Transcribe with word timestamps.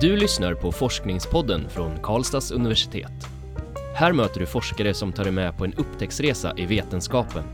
Du 0.00 0.16
lyssnar 0.16 0.54
på 0.54 0.72
Forskningspodden 0.72 1.68
från 1.70 1.98
Karlstads 2.02 2.50
universitet. 2.50 3.12
Här 3.94 4.12
möter 4.12 4.40
du 4.40 4.46
forskare 4.46 4.94
som 4.94 5.12
tar 5.12 5.24
dig 5.24 5.32
med 5.32 5.56
på 5.56 5.64
en 5.64 5.74
upptäcktsresa 5.74 6.52
i 6.56 6.66
vetenskapen. 6.66 7.44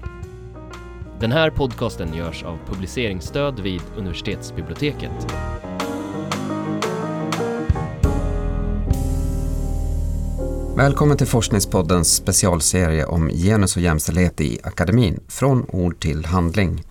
Den 1.21 1.33
här 1.33 1.51
podcasten 1.51 2.15
görs 2.15 2.43
av 2.43 2.59
publiceringsstöd 2.67 3.61
vid 3.61 3.81
universitetsbiblioteket. 3.97 5.27
Välkommen 10.77 11.17
till 11.17 11.27
Forskningspoddens 11.27 12.15
specialserie 12.15 13.05
om 13.05 13.29
genus 13.29 13.77
och 13.77 13.83
jämställdhet 13.83 14.41
i 14.41 14.61
akademin, 14.63 15.21
från 15.29 15.67
ord 15.69 16.01
till 16.01 16.25
handling. 16.25 16.83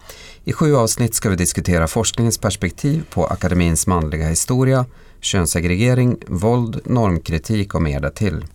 I 0.43 0.53
sju 0.53 0.75
avsnitt 0.75 1.15
ska 1.15 1.29
vi 1.29 1.35
diskutera 1.35 1.87
forskningens 1.87 2.37
perspektiv 2.37 3.03
på 3.09 3.25
akademins 3.25 3.87
manliga 3.87 4.27
historia, 4.27 4.85
könssegregering, 5.23 6.17
våld, 6.27 6.81
normkritik 6.85 7.75
och 7.75 7.81
mer 7.81 7.99
därtill. 7.99 8.45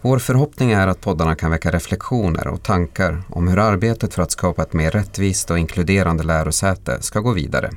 Vår 0.00 0.18
förhoppning 0.18 0.70
är 0.72 0.86
att 0.86 1.00
poddarna 1.00 1.34
kan 1.34 1.50
väcka 1.50 1.70
reflektioner 1.70 2.48
och 2.48 2.62
tankar 2.62 3.22
om 3.28 3.48
hur 3.48 3.58
arbetet 3.58 4.14
för 4.14 4.22
att 4.22 4.30
skapa 4.30 4.62
ett 4.62 4.72
mer 4.72 4.90
rättvist 4.90 5.50
och 5.50 5.58
inkluderande 5.58 6.22
lärosäte 6.22 7.02
ska 7.02 7.20
gå 7.20 7.32
vidare. 7.32 7.70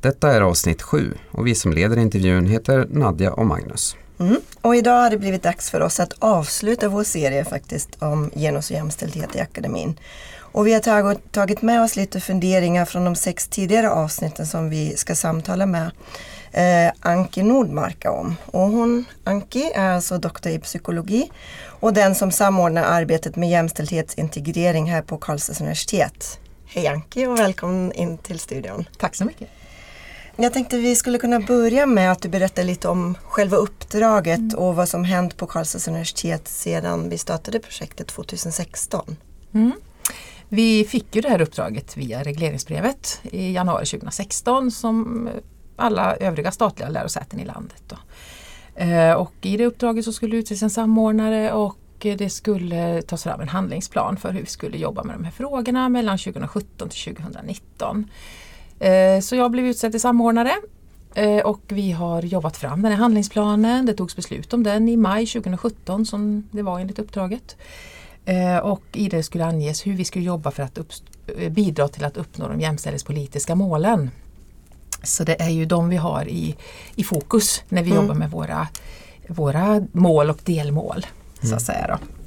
Detta 0.00 0.32
är 0.32 0.40
avsnitt 0.40 0.82
sju 0.82 1.14
och 1.30 1.46
vi 1.46 1.54
som 1.54 1.72
leder 1.72 1.98
intervjun 1.98 2.46
heter 2.46 2.86
Nadja 2.90 3.32
och 3.32 3.46
Magnus. 3.46 3.96
Mm. 4.18 4.36
Och 4.60 4.76
idag 4.76 5.02
har 5.02 5.10
det 5.10 5.18
blivit 5.18 5.42
dags 5.42 5.70
för 5.70 5.80
oss 5.80 6.00
att 6.00 6.12
avsluta 6.18 6.88
vår 6.88 7.04
serie 7.04 7.44
faktiskt 7.44 7.88
om 7.98 8.30
genus 8.34 8.70
och 8.70 8.76
jämställdhet 8.76 9.36
i 9.36 9.40
akademin. 9.40 9.98
Och 10.36 10.66
vi 10.66 10.72
har 10.72 11.16
tagit 11.32 11.62
med 11.62 11.82
oss 11.82 11.96
lite 11.96 12.20
funderingar 12.20 12.84
från 12.84 13.04
de 13.04 13.16
sex 13.16 13.48
tidigare 13.48 13.90
avsnitten 13.90 14.46
som 14.46 14.70
vi 14.70 14.96
ska 14.96 15.14
samtala 15.14 15.66
med 15.66 15.90
eh, 16.52 16.92
Anki 17.00 17.42
Nordmarka 17.42 18.10
om. 18.10 18.36
Och 18.46 18.60
hon, 18.60 19.04
Anki 19.24 19.72
är 19.74 19.90
alltså 19.90 20.18
doktor 20.18 20.52
i 20.52 20.58
psykologi 20.58 21.30
och 21.64 21.92
den 21.92 22.14
som 22.14 22.32
samordnar 22.32 22.82
arbetet 22.82 23.36
med 23.36 23.50
jämställdhetsintegrering 23.50 24.90
här 24.90 25.02
på 25.02 25.18
Karlstads 25.18 25.60
universitet. 25.60 26.38
Hej 26.66 26.86
Anki 26.86 27.26
och 27.26 27.38
välkommen 27.38 27.92
in 27.92 28.18
till 28.18 28.38
studion. 28.38 28.84
Tack 28.98 29.14
så 29.14 29.24
mycket. 29.24 29.48
Jag 30.36 30.52
tänkte 30.52 30.78
vi 30.78 30.96
skulle 30.96 31.18
kunna 31.18 31.40
börja 31.40 31.86
med 31.86 32.12
att 32.12 32.22
du 32.22 32.28
berättar 32.28 32.64
lite 32.64 32.88
om 32.88 33.14
själva 33.22 33.56
uppdraget 33.56 34.38
mm. 34.38 34.58
och 34.58 34.76
vad 34.76 34.88
som 34.88 35.04
hänt 35.04 35.36
på 35.36 35.46
Karlstads 35.46 35.88
universitet 35.88 36.48
sedan 36.48 37.08
vi 37.08 37.18
startade 37.18 37.58
projektet 37.58 38.06
2016. 38.08 39.16
Mm. 39.54 39.72
Vi 40.48 40.84
fick 40.84 41.16
ju 41.16 41.20
det 41.20 41.28
här 41.28 41.40
uppdraget 41.40 41.96
via 41.96 42.22
regleringsbrevet 42.22 43.20
i 43.22 43.52
januari 43.52 43.86
2016 43.86 44.70
som 44.70 45.28
alla 45.76 46.16
övriga 46.16 46.50
statliga 46.50 46.88
lärosäten 46.88 47.40
i 47.40 47.44
landet. 47.44 47.82
Då. 47.86 47.96
Eh, 48.74 49.12
och 49.12 49.32
I 49.40 49.56
det 49.56 49.66
uppdraget 49.66 50.04
så 50.04 50.12
skulle 50.12 50.36
utses 50.36 50.62
en 50.62 50.70
samordnare 50.70 51.52
och 51.52 51.76
det 51.98 52.30
skulle 52.30 53.02
tas 53.02 53.22
fram 53.22 53.40
en 53.40 53.48
handlingsplan 53.48 54.16
för 54.16 54.32
hur 54.32 54.40
vi 54.40 54.46
skulle 54.46 54.78
jobba 54.78 55.02
med 55.02 55.16
de 55.16 55.24
här 55.24 55.32
frågorna 55.32 55.88
mellan 55.88 56.18
2017 56.18 56.88
till 56.88 57.14
2019. 57.14 58.10
Eh, 58.80 59.20
så 59.20 59.36
jag 59.36 59.50
blev 59.50 59.66
utsedd 59.66 59.90
till 59.90 60.00
samordnare 60.00 60.52
eh, 61.14 61.38
och 61.38 61.60
vi 61.68 61.92
har 61.92 62.22
jobbat 62.22 62.56
fram 62.56 62.82
den 62.82 62.92
här 62.92 62.98
handlingsplanen. 62.98 63.86
Det 63.86 63.94
togs 63.94 64.16
beslut 64.16 64.52
om 64.52 64.62
den 64.62 64.88
i 64.88 64.96
maj 64.96 65.26
2017 65.26 66.06
som 66.06 66.48
det 66.50 66.62
var 66.62 66.80
enligt 66.80 66.98
uppdraget. 66.98 67.56
Och 68.62 68.82
i 68.92 69.08
det 69.08 69.22
skulle 69.22 69.44
anges 69.44 69.86
hur 69.86 69.92
vi 69.92 70.04
skulle 70.04 70.24
jobba 70.24 70.50
för 70.50 70.62
att 70.62 70.78
bidra 71.50 71.88
till 71.88 72.04
att 72.04 72.16
uppnå 72.16 72.48
de 72.48 72.60
jämställdhetspolitiska 72.60 73.54
målen. 73.54 74.10
Så 75.02 75.24
det 75.24 75.42
är 75.42 75.50
ju 75.50 75.66
de 75.66 75.88
vi 75.88 75.96
har 75.96 76.28
i, 76.28 76.56
i 76.94 77.04
fokus 77.04 77.62
när 77.68 77.82
vi 77.82 77.90
mm. 77.90 78.02
jobbar 78.02 78.14
med 78.14 78.30
våra, 78.30 78.68
våra 79.28 79.82
mål 79.92 80.30
och 80.30 80.38
delmål. 80.44 81.06
Så 81.34 81.46
att 81.46 81.50
mm. 81.50 81.60
säga 81.60 81.86
då. 81.86 82.21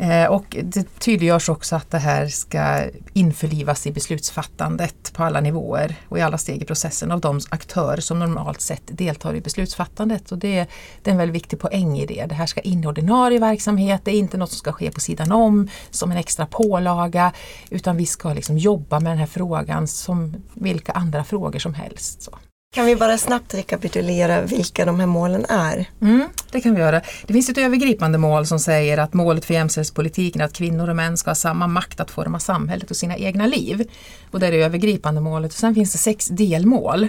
Eh, 0.00 0.26
och 0.26 0.56
det 0.62 0.98
tydliggörs 0.98 1.48
också 1.48 1.76
att 1.76 1.90
det 1.90 1.98
här 1.98 2.26
ska 2.26 2.80
införlivas 3.12 3.86
i 3.86 3.92
beslutsfattandet 3.92 5.12
på 5.12 5.24
alla 5.24 5.40
nivåer 5.40 5.96
och 6.08 6.18
i 6.18 6.20
alla 6.20 6.38
steg 6.38 6.62
i 6.62 6.64
processen 6.64 7.10
av 7.10 7.20
de 7.20 7.40
aktörer 7.50 8.00
som 8.00 8.18
normalt 8.18 8.60
sett 8.60 8.82
deltar 8.86 9.34
i 9.34 9.40
beslutsfattandet. 9.40 10.32
Och 10.32 10.38
det, 10.38 10.66
det 11.02 11.10
är 11.10 11.12
en 11.12 11.18
väldigt 11.18 11.34
viktig 11.34 11.58
poäng 11.58 11.98
i 11.98 12.06
det. 12.06 12.26
Det 12.26 12.34
här 12.34 12.46
ska 12.46 12.60
in 12.60 12.84
i 12.84 12.86
ordinarie 12.86 13.38
verksamhet, 13.38 14.00
det 14.04 14.10
är 14.10 14.18
inte 14.18 14.36
något 14.36 14.50
som 14.50 14.58
ska 14.58 14.72
ske 14.72 14.90
på 14.90 15.00
sidan 15.00 15.32
om 15.32 15.68
som 15.90 16.10
en 16.10 16.16
extra 16.16 16.46
pålaga 16.46 17.32
utan 17.70 17.96
vi 17.96 18.06
ska 18.06 18.32
liksom 18.32 18.58
jobba 18.58 19.00
med 19.00 19.12
den 19.12 19.18
här 19.18 19.26
frågan 19.26 19.88
som 19.88 20.36
vilka 20.54 20.92
andra 20.92 21.24
frågor 21.24 21.58
som 21.58 21.74
helst. 21.74 22.22
Så. 22.22 22.38
Kan 22.74 22.86
vi 22.86 22.96
bara 22.96 23.18
snabbt 23.18 23.54
rekapitulera 23.54 24.40
vilka 24.42 24.84
de 24.84 25.00
här 25.00 25.06
målen 25.06 25.44
är? 25.48 25.90
Mm, 26.00 26.28
det 26.52 26.60
kan 26.60 26.74
vi 26.74 26.80
göra. 26.80 27.00
Det 27.26 27.32
finns 27.32 27.48
ett 27.48 27.58
övergripande 27.58 28.18
mål 28.18 28.46
som 28.46 28.58
säger 28.58 28.98
att 28.98 29.14
målet 29.14 29.44
för 29.44 29.54
jämställdhetspolitiken 29.54 30.40
är 30.40 30.44
att 30.44 30.52
kvinnor 30.52 30.88
och 30.88 30.96
män 30.96 31.16
ska 31.16 31.30
ha 31.30 31.34
samma 31.34 31.66
makt 31.66 32.00
att 32.00 32.10
forma 32.10 32.40
samhället 32.40 32.90
och 32.90 32.96
sina 32.96 33.16
egna 33.16 33.46
liv. 33.46 33.88
Och 34.30 34.40
det 34.40 34.46
är 34.46 34.50
det 34.50 34.62
övergripande 34.62 35.20
målet. 35.20 35.52
Och 35.52 35.58
sen 35.58 35.74
finns 35.74 35.92
det 35.92 35.98
sex 35.98 36.28
delmål. 36.28 37.08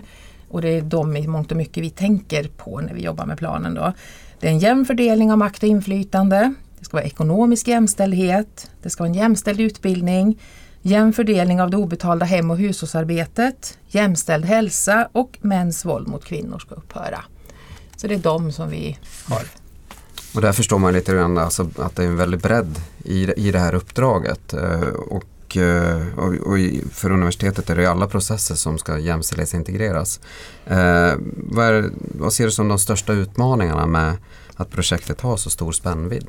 Och 0.49 0.61
det 0.61 0.69
är 0.69 0.81
de 0.81 1.17
i 1.17 1.27
mångt 1.27 1.51
och 1.51 1.57
mycket 1.57 1.83
vi 1.83 1.89
tänker 1.89 2.43
på 2.43 2.81
när 2.81 2.93
vi 2.93 3.01
jobbar 3.01 3.25
med 3.25 3.37
planen. 3.37 3.73
Då. 3.73 3.93
Det 4.39 4.47
är 4.47 4.51
en 4.51 4.59
jämn 4.59 4.85
fördelning 4.85 5.31
av 5.31 5.37
makt 5.37 5.63
och 5.63 5.69
inflytande. 5.69 6.53
Det 6.79 6.85
ska 6.85 6.97
vara 6.97 7.05
ekonomisk 7.05 7.67
jämställdhet. 7.67 8.71
Det 8.81 8.89
ska 8.89 9.03
vara 9.03 9.09
en 9.09 9.19
jämställd 9.19 9.59
utbildning 9.59 10.39
jämn 10.81 11.13
fördelning 11.13 11.61
av 11.61 11.69
det 11.69 11.77
obetalda 11.77 12.25
hem 12.25 12.51
och 12.51 12.57
hushållsarbetet, 12.57 13.77
jämställd 13.87 14.45
hälsa 14.45 15.09
och 15.11 15.37
mäns 15.41 15.85
våld 15.85 16.07
mot 16.07 16.25
kvinnor 16.25 16.59
ska 16.59 16.75
upphöra. 16.75 17.23
Så 17.95 18.07
det 18.07 18.13
är 18.13 18.19
de 18.19 18.51
som 18.51 18.69
vi 18.69 18.97
har. 19.25 19.43
Och 20.35 20.41
där 20.41 20.51
förstår 20.51 20.79
man 20.79 20.93
lite 20.93 21.13
grann 21.13 21.37
alltså 21.37 21.69
att 21.77 21.95
det 21.95 22.03
är 22.03 22.07
en 22.07 22.15
väldig 22.15 22.39
bredd 22.39 22.81
i, 23.03 23.47
i 23.47 23.51
det 23.51 23.59
här 23.59 23.75
uppdraget. 23.75 24.53
Eh, 24.53 24.81
och, 24.89 25.57
eh, 25.57 26.17
och, 26.17 26.33
och 26.33 26.57
för 26.91 27.11
universitetet 27.11 27.69
är 27.69 27.75
det 27.75 27.85
alla 27.85 28.07
processer 28.07 28.55
som 28.55 28.77
ska 28.77 28.99
jämställdhetsintegreras. 28.99 30.19
Eh, 30.65 31.13
vad, 31.35 31.65
är, 31.65 31.89
vad 32.19 32.33
ser 32.33 32.45
du 32.45 32.51
som 32.51 32.67
de 32.67 32.79
största 32.79 33.13
utmaningarna 33.13 33.85
med 33.85 34.17
att 34.55 34.69
projektet 34.69 35.21
har 35.21 35.37
så 35.37 35.49
stor 35.49 35.71
spännvidd? 35.71 36.27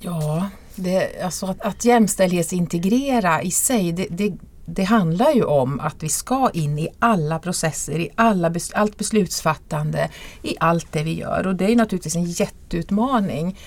Ja, 0.00 0.48
det, 0.78 1.22
alltså 1.22 1.46
att, 1.46 1.60
att 1.60 1.84
jämställdhetsintegrera 1.84 3.42
i 3.42 3.50
sig 3.50 3.92
det, 3.92 4.06
det, 4.10 4.32
det, 4.66 4.84
handlar 4.84 5.32
ju 5.32 5.44
om 5.44 5.80
att 5.80 6.02
vi 6.02 6.08
ska 6.08 6.50
in 6.52 6.78
i 6.78 6.88
alla 6.98 7.38
processer, 7.38 7.98
i 7.98 8.10
alla, 8.14 8.54
allt 8.74 8.96
beslutsfattande, 8.96 10.10
i 10.42 10.56
allt 10.60 10.92
det 10.92 11.02
vi 11.02 11.14
gör 11.14 11.46
och 11.46 11.56
det 11.56 11.72
är 11.72 11.76
naturligtvis 11.76 12.16
en 12.16 12.24
jätteutmaning. 12.24 13.58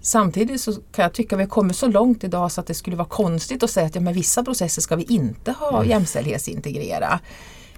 Samtidigt 0.00 0.60
så 0.60 0.72
kan 0.72 1.02
jag 1.02 1.12
tycka 1.12 1.36
att 1.36 1.40
vi 1.40 1.44
har 1.44 1.50
kommit 1.50 1.76
så 1.76 1.86
långt 1.86 2.24
idag 2.24 2.52
så 2.52 2.60
att 2.60 2.66
det 2.66 2.74
skulle 2.74 2.96
vara 2.96 3.08
konstigt 3.08 3.62
att 3.62 3.70
säga 3.70 3.86
att 3.86 3.94
ja, 3.94 4.00
men 4.00 4.14
vissa 4.14 4.44
processer 4.44 4.82
ska 4.82 4.96
vi 4.96 5.02
inte 5.02 5.52
ha 5.52 5.84
jämställdhetsintegrera. 5.84 7.20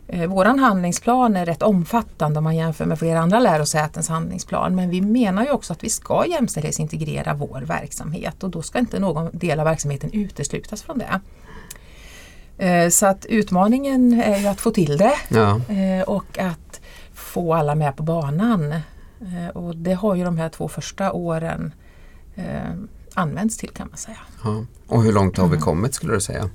Eh, 0.08 0.26
våran 0.26 0.58
handlingsplan 0.58 1.36
är 1.36 1.46
rätt 1.46 1.62
omfattande 1.62 2.38
om 2.38 2.44
man 2.44 2.56
jämför 2.56 2.84
med 2.84 2.98
flera 2.98 3.20
andra 3.20 3.40
lärosätens 3.40 4.08
handlingsplan 4.08 4.74
men 4.74 4.90
vi 4.90 5.00
menar 5.00 5.44
ju 5.44 5.50
också 5.50 5.72
att 5.72 5.84
vi 5.84 5.90
ska 5.90 6.24
jämställdhetsintegrera 6.26 7.34
vår 7.34 7.60
verksamhet 7.60 8.42
och 8.42 8.50
då 8.50 8.62
ska 8.62 8.78
inte 8.78 8.98
någon 8.98 9.30
del 9.32 9.60
av 9.60 9.64
verksamheten 9.64 10.12
uteslutas 10.12 10.82
från 10.82 10.98
det. 10.98 11.20
Eh, 12.66 12.88
så 12.88 13.06
att 13.06 13.26
utmaningen 13.26 14.22
är 14.22 14.38
ju 14.38 14.46
att 14.46 14.60
få 14.60 14.70
till 14.70 14.96
det 14.96 15.14
ja. 15.28 15.60
Eh, 15.68 16.02
och 16.02 16.38
att 16.38 16.80
få 17.14 17.54
alla 17.54 17.74
med 17.74 17.96
på 17.96 18.02
banan. 18.02 18.74
Och 19.54 19.76
det 19.76 19.92
har 19.92 20.14
ju 20.14 20.24
de 20.24 20.38
här 20.38 20.48
två 20.48 20.68
första 20.68 21.12
åren 21.12 21.72
använts 23.14 23.56
till 23.56 23.70
kan 23.70 23.88
man 23.88 23.96
säga. 23.96 24.18
Ja. 24.44 24.64
Och 24.86 25.02
hur 25.02 25.12
långt 25.12 25.38
har 25.38 25.46
vi 25.46 25.56
mm. 25.56 25.60
kommit 25.60 25.94
skulle 25.94 26.14
du 26.14 26.20
säga? 26.20 26.50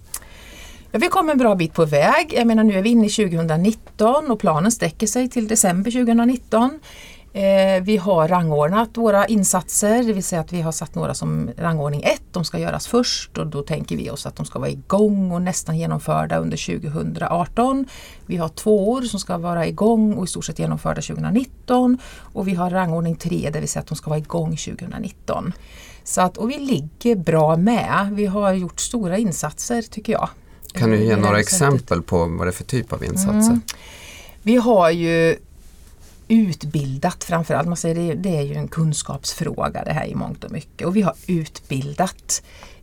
Ja, 0.92 1.00
vi 1.00 1.08
kom 1.08 1.30
en 1.30 1.38
bra 1.38 1.56
bit 1.56 1.74
på 1.74 1.86
väg. 1.86 2.34
Jag 2.34 2.48
menar 2.48 2.64
nu 2.64 2.78
är 2.78 2.82
vi 2.82 2.90
inne 2.90 3.06
i 3.06 3.10
2019 3.10 4.32
och 4.32 4.40
planen 4.40 4.72
sträcker 4.72 5.08
sig 5.08 5.30
till 5.30 5.48
december 5.48 5.92
2019. 5.92 6.80
Eh, 7.34 7.84
vi 7.84 7.98
har 7.98 8.28
rangordnat 8.28 8.98
våra 8.98 9.26
insatser, 9.26 10.04
det 10.04 10.14
vill 10.14 10.24
säga 10.24 10.42
att 10.42 10.54
vi 10.54 10.62
har 10.62 10.72
satt 10.72 10.96
några 10.96 11.14
som 11.14 11.50
rangordning 11.58 12.04
1, 12.04 12.22
de 12.32 12.46
ska 12.46 12.60
göras 12.60 12.88
först 12.88 13.38
och 13.38 13.48
då 13.48 13.62
tänker 13.62 13.98
vi 13.98 14.10
oss 14.10 14.26
att 14.26 14.36
de 14.36 14.46
ska 14.46 14.60
vara 14.60 14.70
igång 14.70 15.32
och 15.32 15.42
nästan 15.42 15.78
genomförda 15.78 16.38
under 16.38 16.80
2018. 16.80 17.86
Vi 18.26 18.38
har 18.38 18.50
två 18.50 19.02
som 19.02 19.20
ska 19.20 19.38
vara 19.38 19.68
igång 19.68 20.14
och 20.14 20.26
i 20.26 20.28
stort 20.28 20.46
sett 20.46 20.60
genomförda 20.60 21.02
2019 21.02 21.98
och 22.34 22.48
vi 22.48 22.54
har 22.54 22.70
rangordning 22.70 23.16
3, 23.16 23.50
det 23.54 23.60
vill 23.60 23.70
säga 23.70 23.82
att 23.82 23.88
de 23.88 23.96
ska 23.96 24.10
vara 24.10 24.20
igång 24.20 24.58
2019. 24.58 25.54
Så 26.04 26.22
att, 26.22 26.38
och 26.38 26.50
vi 26.50 26.58
ligger 26.58 27.16
bra 27.16 27.56
med. 27.56 28.10
Vi 28.12 28.26
har 28.26 28.54
gjort 28.54 28.80
stora 28.80 29.18
insatser 29.18 29.82
tycker 29.82 30.14
jag. 30.14 30.30
Kan 30.74 30.92
du 30.92 31.04
ge 31.04 31.16
några 31.16 31.40
exempel 31.40 32.02
på 32.02 32.18
vad 32.18 32.48
det 32.48 32.50
är 32.50 32.52
för 32.52 32.64
typ 32.64 32.94
av 32.94 33.04
insatser? 33.04 33.52
Mm. 33.52 33.62
Vi 34.42 34.56
har 34.56 34.90
ju 34.90 35.38
utbildat 36.28 37.24
framförallt, 37.24 37.68
man 37.68 37.78
säger 37.78 37.96
det, 37.96 38.14
det 38.14 38.38
är 38.38 38.42
ju 38.42 38.54
en 38.54 38.68
kunskapsfråga 38.68 39.84
det 39.84 39.94
här 39.94 40.06
i 40.06 40.16
mångt 40.16 40.44
och 40.44 40.52
mycket 40.52 40.88
och 40.88 40.96
vi 40.96 41.02
har 41.02 41.14
utbildat 41.28 42.42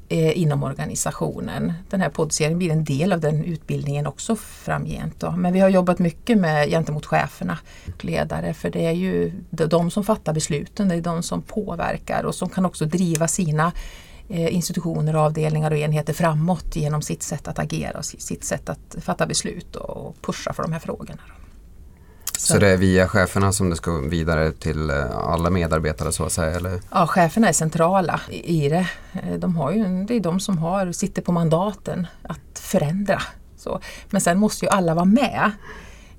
eh, 0.09 0.39
inom 0.39 0.63
organisationen. 0.63 1.73
Den 1.91 2.01
här 2.01 2.09
poddserien 2.09 2.59
blir 2.59 2.71
en 2.71 2.85
del 2.85 3.13
av 3.13 3.21
den 3.21 3.45
utbildningen 3.45 4.07
också 4.07 4.37
framgent. 4.37 5.21
Då. 5.21 5.31
Men 5.31 5.53
vi 5.53 5.61
har 5.61 5.69
jobbat 5.69 5.99
mycket 5.99 6.39
med 6.39 6.69
gentemot 6.69 7.07
cheferna 7.07 7.59
och 7.95 8.05
ledare 8.05 8.55
för 8.55 8.71
det 8.71 8.87
är 8.87 8.93
ju 8.93 9.33
de 9.51 9.91
som 9.91 10.05
fattar 10.05 10.33
besluten, 10.33 10.89
det 10.89 10.95
är 10.95 11.01
de 11.01 11.23
som 11.23 11.43
påverkar 11.43 12.23
och 12.23 12.35
som 12.35 12.49
kan 12.49 12.67
också 12.67 12.85
driva 12.85 13.29
sina 13.29 13.73
institutioner, 14.29 15.15
avdelningar 15.15 15.71
och 15.71 15.77
enheter 15.77 16.13
framåt 16.13 16.77
genom 16.77 17.03
sitt 17.03 17.23
sätt 17.23 17.49
att 17.49 17.59
agera 17.59 17.99
och 17.99 18.05
sitt 18.05 18.45
sätt 18.45 18.69
att 18.69 18.97
fatta 19.01 19.27
beslut 19.27 19.77
och 19.77 20.17
pusha 20.23 20.53
för 20.53 20.63
de 20.63 20.73
här 20.73 20.81
frågorna. 20.81 21.23
Så. 22.37 22.53
så 22.53 22.59
det 22.59 22.69
är 22.69 22.77
via 22.77 23.09
cheferna 23.09 23.53
som 23.53 23.71
det 23.71 23.77
ska 23.77 23.93
vidare 23.93 24.53
till 24.53 24.91
eh, 24.91 25.17
alla 25.17 25.51
medarbetare 25.51 26.13
så 26.13 26.25
att 26.25 26.33
säga? 26.33 26.57
Eller? 26.57 26.81
Ja, 26.91 27.07
cheferna 27.07 27.49
är 27.49 27.53
centrala 27.53 28.21
i 28.31 28.69
det. 28.69 28.89
Eh, 29.13 29.35
de 29.39 29.57
har 29.57 29.73
ju, 29.73 30.05
det 30.05 30.15
är 30.15 30.21
de 30.21 30.41
som 30.41 30.59
har, 30.59 30.93
sitter 30.93 31.23
på 31.23 31.33
mandaten 31.33 32.07
att 32.23 32.59
förändra. 32.59 33.23
Så. 33.57 33.81
Men 34.11 34.21
sen 34.21 34.39
måste 34.39 34.65
ju 34.65 34.71
alla 34.71 34.95
vara 34.95 35.05
med. 35.05 35.51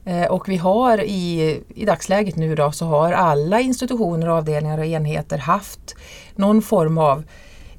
Eh, 0.05 0.25
och 0.25 0.49
vi 0.49 0.57
har 0.57 1.03
i, 1.03 1.61
i 1.67 1.85
dagsläget 1.85 2.35
nu 2.35 2.55
då 2.55 2.71
så 2.71 2.85
har 2.85 3.11
alla 3.11 3.59
institutioner, 3.59 4.27
avdelningar 4.27 4.77
och 4.77 4.85
enheter 4.85 5.37
haft 5.37 5.95
någon 6.35 6.61
form 6.61 6.97
av 6.97 7.23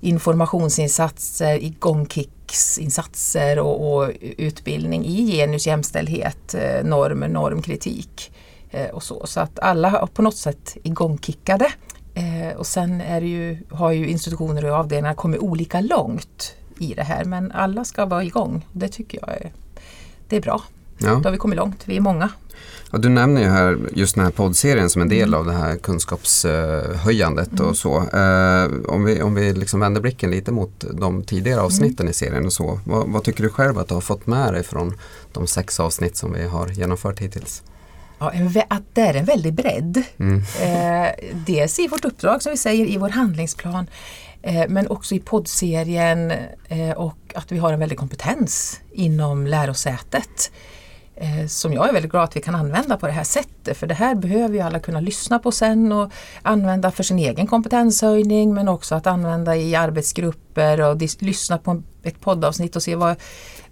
informationsinsatser, 0.01 1.65
igångkicksinsatser 1.65 3.59
och, 3.59 3.97
och 3.97 4.11
utbildning 4.21 5.07
i 5.07 5.33
genus, 5.33 5.67
jämställdhet, 5.67 6.55
eh, 6.55 6.85
normer, 6.85 7.29
normkritik 7.29 8.33
eh, 8.71 8.91
och 8.91 9.03
så. 9.03 9.27
Så 9.27 9.41
att 9.41 9.59
alla 9.59 9.89
har 9.89 10.07
på 10.07 10.23
något 10.23 10.37
sätt 10.37 10.77
igångkickade. 10.83 11.73
Eh, 12.15 12.57
och 12.57 12.67
sen 12.67 13.01
är 13.01 13.21
ju, 13.21 13.59
har 13.71 13.93
ju 13.93 14.09
institutioner 14.09 14.65
och 14.65 14.77
avdelningar 14.77 15.15
kommit 15.15 15.41
olika 15.41 15.81
långt 15.81 16.55
i 16.79 16.95
det 16.95 17.03
här 17.03 17.25
men 17.25 17.53
alla 17.53 17.85
ska 17.85 18.07
vara 18.07 18.25
igång. 18.25 18.67
Det 18.73 18.89
tycker 18.89 19.19
jag 19.21 19.37
är, 19.37 19.53
det 20.29 20.37
är 20.37 20.41
bra. 20.41 20.63
Ja. 20.99 21.15
Då 21.15 21.23
har 21.23 21.31
vi 21.31 21.39
kommit 21.39 21.57
långt, 21.57 21.83
vi 21.85 21.97
är 21.97 22.01
många. 22.01 22.31
Ja, 22.91 22.99
du 22.99 23.09
nämner 23.09 23.41
ju 23.41 23.49
här 23.49 23.79
just 23.95 24.15
den 24.15 24.25
här 24.25 24.31
poddserien 24.31 24.91
som 24.91 25.03
en 25.03 25.09
del 25.09 25.35
av 25.35 25.47
det 25.47 25.53
här 25.53 25.77
kunskapshöjandet 25.77 27.53
mm. 27.53 27.67
och 27.67 27.77
så. 27.77 27.97
Eh, 27.97 28.93
om 28.95 29.05
vi, 29.05 29.23
om 29.23 29.35
vi 29.35 29.53
liksom 29.53 29.81
vänder 29.81 30.01
blicken 30.01 30.31
lite 30.31 30.53
mot 30.53 30.85
de 30.93 31.23
tidigare 31.23 31.61
avsnitten 31.61 32.05
mm. 32.05 32.11
i 32.11 32.15
serien 32.15 32.47
och 32.47 32.53
så. 32.53 32.81
Vad, 32.85 33.09
vad, 33.09 33.25
tycker 33.25 33.43
du 33.43 33.51
själv 33.51 33.79
att 33.79 33.89
du 33.89 33.95
har 33.95 34.01
fått 34.01 34.27
med 34.27 34.53
dig 34.53 34.63
från 34.63 34.99
de 35.33 35.47
sex 35.47 35.81
avsnitt 35.81 36.17
som 36.17 36.33
vi 36.33 36.49
har 36.49 36.69
genomfört 36.69 37.19
hittills? 37.19 37.63
Ja, 38.19 38.33
att 38.69 38.83
det 38.93 39.01
är 39.01 39.15
en 39.15 39.25
väldig 39.25 39.55
bredd. 39.55 40.03
Mm. 40.19 40.43
Eh, 40.61 41.11
dels 41.47 41.79
i 41.79 41.89
vårt 41.89 42.05
uppdrag 42.05 42.43
som 42.43 42.51
vi 42.51 42.57
säger 42.57 42.87
i 42.87 42.97
vår 42.97 43.09
handlingsplan 43.09 43.87
eh, 44.43 44.65
men 44.69 44.89
också 44.89 45.15
i 45.15 45.21
poddserien 45.21 46.33
eh, 46.69 46.91
och 46.91 47.19
att 47.35 47.53
vi 47.53 47.59
har 47.59 47.73
en 47.73 47.81
väldig 47.81 47.99
kompetens 47.99 48.81
inom 48.93 49.47
lärosätet. 49.47 50.51
Eh, 51.21 51.47
som 51.47 51.73
jag 51.73 51.89
är 51.89 51.93
väldigt 51.93 52.11
glad 52.11 52.25
att 52.25 52.37
vi 52.37 52.41
kan 52.41 52.55
använda 52.55 52.97
på 52.97 53.07
det 53.07 53.13
här 53.13 53.25
sättet. 53.25 53.77
För 53.77 53.87
det 53.87 53.95
här 53.95 54.15
behöver 54.15 54.55
ju 54.55 54.61
alla 54.61 54.81
kunna 54.81 55.01
lyssna 55.01 55.39
på 55.39 55.53
sen 55.53 55.93
och 55.93 56.13
använda 56.43 56.91
för 56.91 57.03
sin 57.03 57.19
egen 57.19 57.47
kompetenshöjning 57.47 58.55
men 58.55 58.69
också 58.69 58.95
att 58.95 59.07
använda 59.07 59.57
i 59.57 59.75
arbetsgrupper 59.75 60.81
och 60.81 61.23
lyssna 61.23 61.59
på 61.59 61.83
ett 62.03 62.21
poddavsnitt 62.21 62.77
och 62.77 62.83
se 62.83 62.97
vad, 62.97 63.17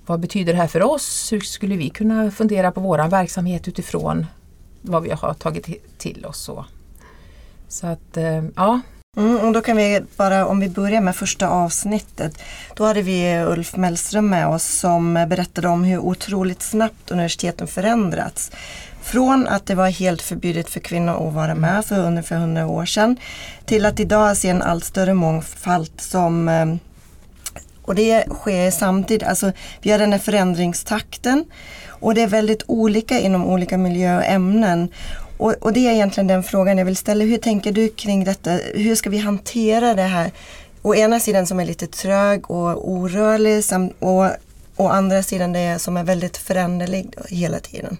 vad 0.07 0.21
betyder 0.21 0.53
det 0.53 0.59
här 0.59 0.67
för 0.67 0.83
oss? 0.83 1.33
Hur 1.33 1.41
skulle 1.41 1.77
vi 1.77 1.89
kunna 1.89 2.31
fundera 2.31 2.73
på 2.73 2.81
våran 2.81 3.11
verksamhet 3.11 3.69
utifrån 3.69 4.27
vad 4.83 5.03
vi 5.03 5.11
har 5.11 5.35
tagit 5.35 5.99
till 5.99 6.27
oss. 6.27 6.39
Så, 6.39 6.65
så 7.69 7.87
att 7.87 8.17
eh, 8.17 8.45
ja, 8.57 8.81
Mm, 9.17 9.37
och 9.37 9.53
då 9.53 9.61
kan 9.61 9.77
vi 9.77 10.01
bara, 10.17 10.47
om 10.47 10.61
vi 10.61 10.69
börjar 10.69 11.01
med 11.01 11.17
första 11.17 11.49
avsnittet. 11.49 12.43
Då 12.75 12.85
hade 12.85 13.03
vi 13.03 13.45
Ulf 13.49 13.77
Mellström 13.77 14.29
med 14.29 14.49
oss 14.49 14.65
som 14.65 15.15
berättade 15.15 15.69
om 15.69 15.85
hur 15.85 15.99
otroligt 15.99 16.63
snabbt 16.63 17.11
universiteten 17.11 17.67
förändrats. 17.67 18.51
Från 19.03 19.49
att 19.49 19.67
det 19.67 19.75
var 19.75 19.89
helt 19.89 20.23
förbjudet 20.23 20.71
för 20.71 20.81
kvinnor 20.81 21.29
att 21.29 21.35
vara 21.35 21.55
med 21.55 21.85
för 21.85 21.99
ungefär 21.99 22.37
100 22.37 22.67
år 22.67 22.87
sedan 22.87 23.17
till 23.65 23.87
att 23.87 24.01
idag 24.01 24.37
se 24.37 24.49
en 24.49 24.63
allt 24.63 24.85
större 24.85 25.15
mångfald 25.15 25.91
som 25.97 26.49
eh, 26.49 26.67
och 27.83 27.95
det 27.95 28.25
sker 28.29 28.71
samtidigt, 28.71 29.29
alltså 29.29 29.53
vi 29.81 29.91
har 29.91 29.99
den 29.99 30.13
här 30.13 30.19
förändringstakten 30.19 31.45
och 31.89 32.15
det 32.15 32.23
är 32.23 32.27
väldigt 32.27 32.63
olika 32.67 33.21
inom 33.21 33.47
olika 33.47 33.79
miljöer 33.79 34.17
och 34.17 34.25
ämnen. 34.25 34.89
Och, 35.37 35.55
och, 35.61 35.73
det 35.73 35.87
är 35.89 35.93
egentligen 35.93 36.27
den 36.27 36.43
frågan 36.43 36.79
jag 36.79 36.85
vill 36.85 36.97
ställa. 36.97 37.25
Hur 37.25 37.39
tänker 37.39 37.73
du 37.73 37.89
kring 37.89 38.25
detta? 38.25 38.51
Hur 38.75 38.95
ska 38.95 39.11
vi 39.11 39.19
hantera 39.19 39.95
det 39.95 40.03
här? 40.03 40.33
Å 40.83 40.95
ena 40.95 41.21
sidan 41.21 41.47
som 41.47 41.61
är 41.61 41.65
lite 41.65 41.87
trög 41.87 42.51
och 42.51 42.91
orörlig 42.91 43.63
och 43.99 44.27
å 44.77 44.89
andra 44.89 45.23
sidan 45.23 45.53
det 45.53 45.79
som 45.79 45.97
är 45.97 46.05
väldigt 46.05 46.37
föränderlig 46.37 47.15
hela 47.29 47.59
tiden. 47.59 47.99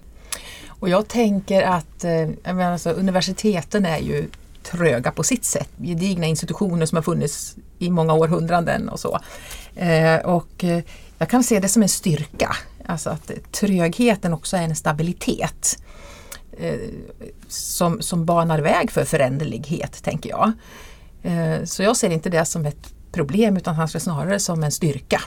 Och 0.67 0.89
jag 0.89 1.07
tänker 1.07 1.61
att 1.61 2.03
eh, 2.03 2.11
jag 2.11 2.55
menar 2.55 2.71
alltså, 2.71 2.89
universiteten 2.89 3.85
är 3.85 3.97
ju 3.97 4.27
tröga 4.63 5.11
på 5.11 5.23
sitt 5.23 5.45
sätt. 5.45 5.69
Gedigna 5.77 6.25
institutioner 6.25 6.85
som 6.85 6.95
har 6.95 7.03
funnits 7.03 7.55
i 7.79 7.89
många 7.89 8.13
århundraden 8.13 8.89
och 8.89 8.99
så. 8.99 9.19
Eh, 9.75 10.15
och 10.15 10.63
eh, 10.63 10.83
jag 11.17 11.29
kan 11.29 11.43
se 11.43 11.59
det 11.59 11.69
som 11.69 11.83
en 11.83 11.89
styrka. 11.89 12.55
Alltså 12.85 13.09
att 13.09 13.31
trögheten 13.51 14.33
också 14.33 14.57
är 14.57 14.61
en 14.61 14.75
stabilitet. 14.75 15.77
Eh, 16.59 16.79
som, 17.47 18.01
som 18.01 18.25
banar 18.25 18.59
väg 18.59 18.91
för 18.91 19.05
föränderlighet, 19.05 20.03
tänker 20.03 20.29
jag. 20.29 20.51
Eh, 21.23 21.63
så 21.63 21.83
jag 21.83 21.97
ser 21.97 22.09
inte 22.09 22.29
det 22.29 22.45
som 22.45 22.65
ett 22.65 22.93
problem 23.11 23.57
utan 23.57 23.75
kanske 23.75 23.99
snarare 23.99 24.39
som 24.39 24.63
en 24.63 24.71
styrka 24.71 25.21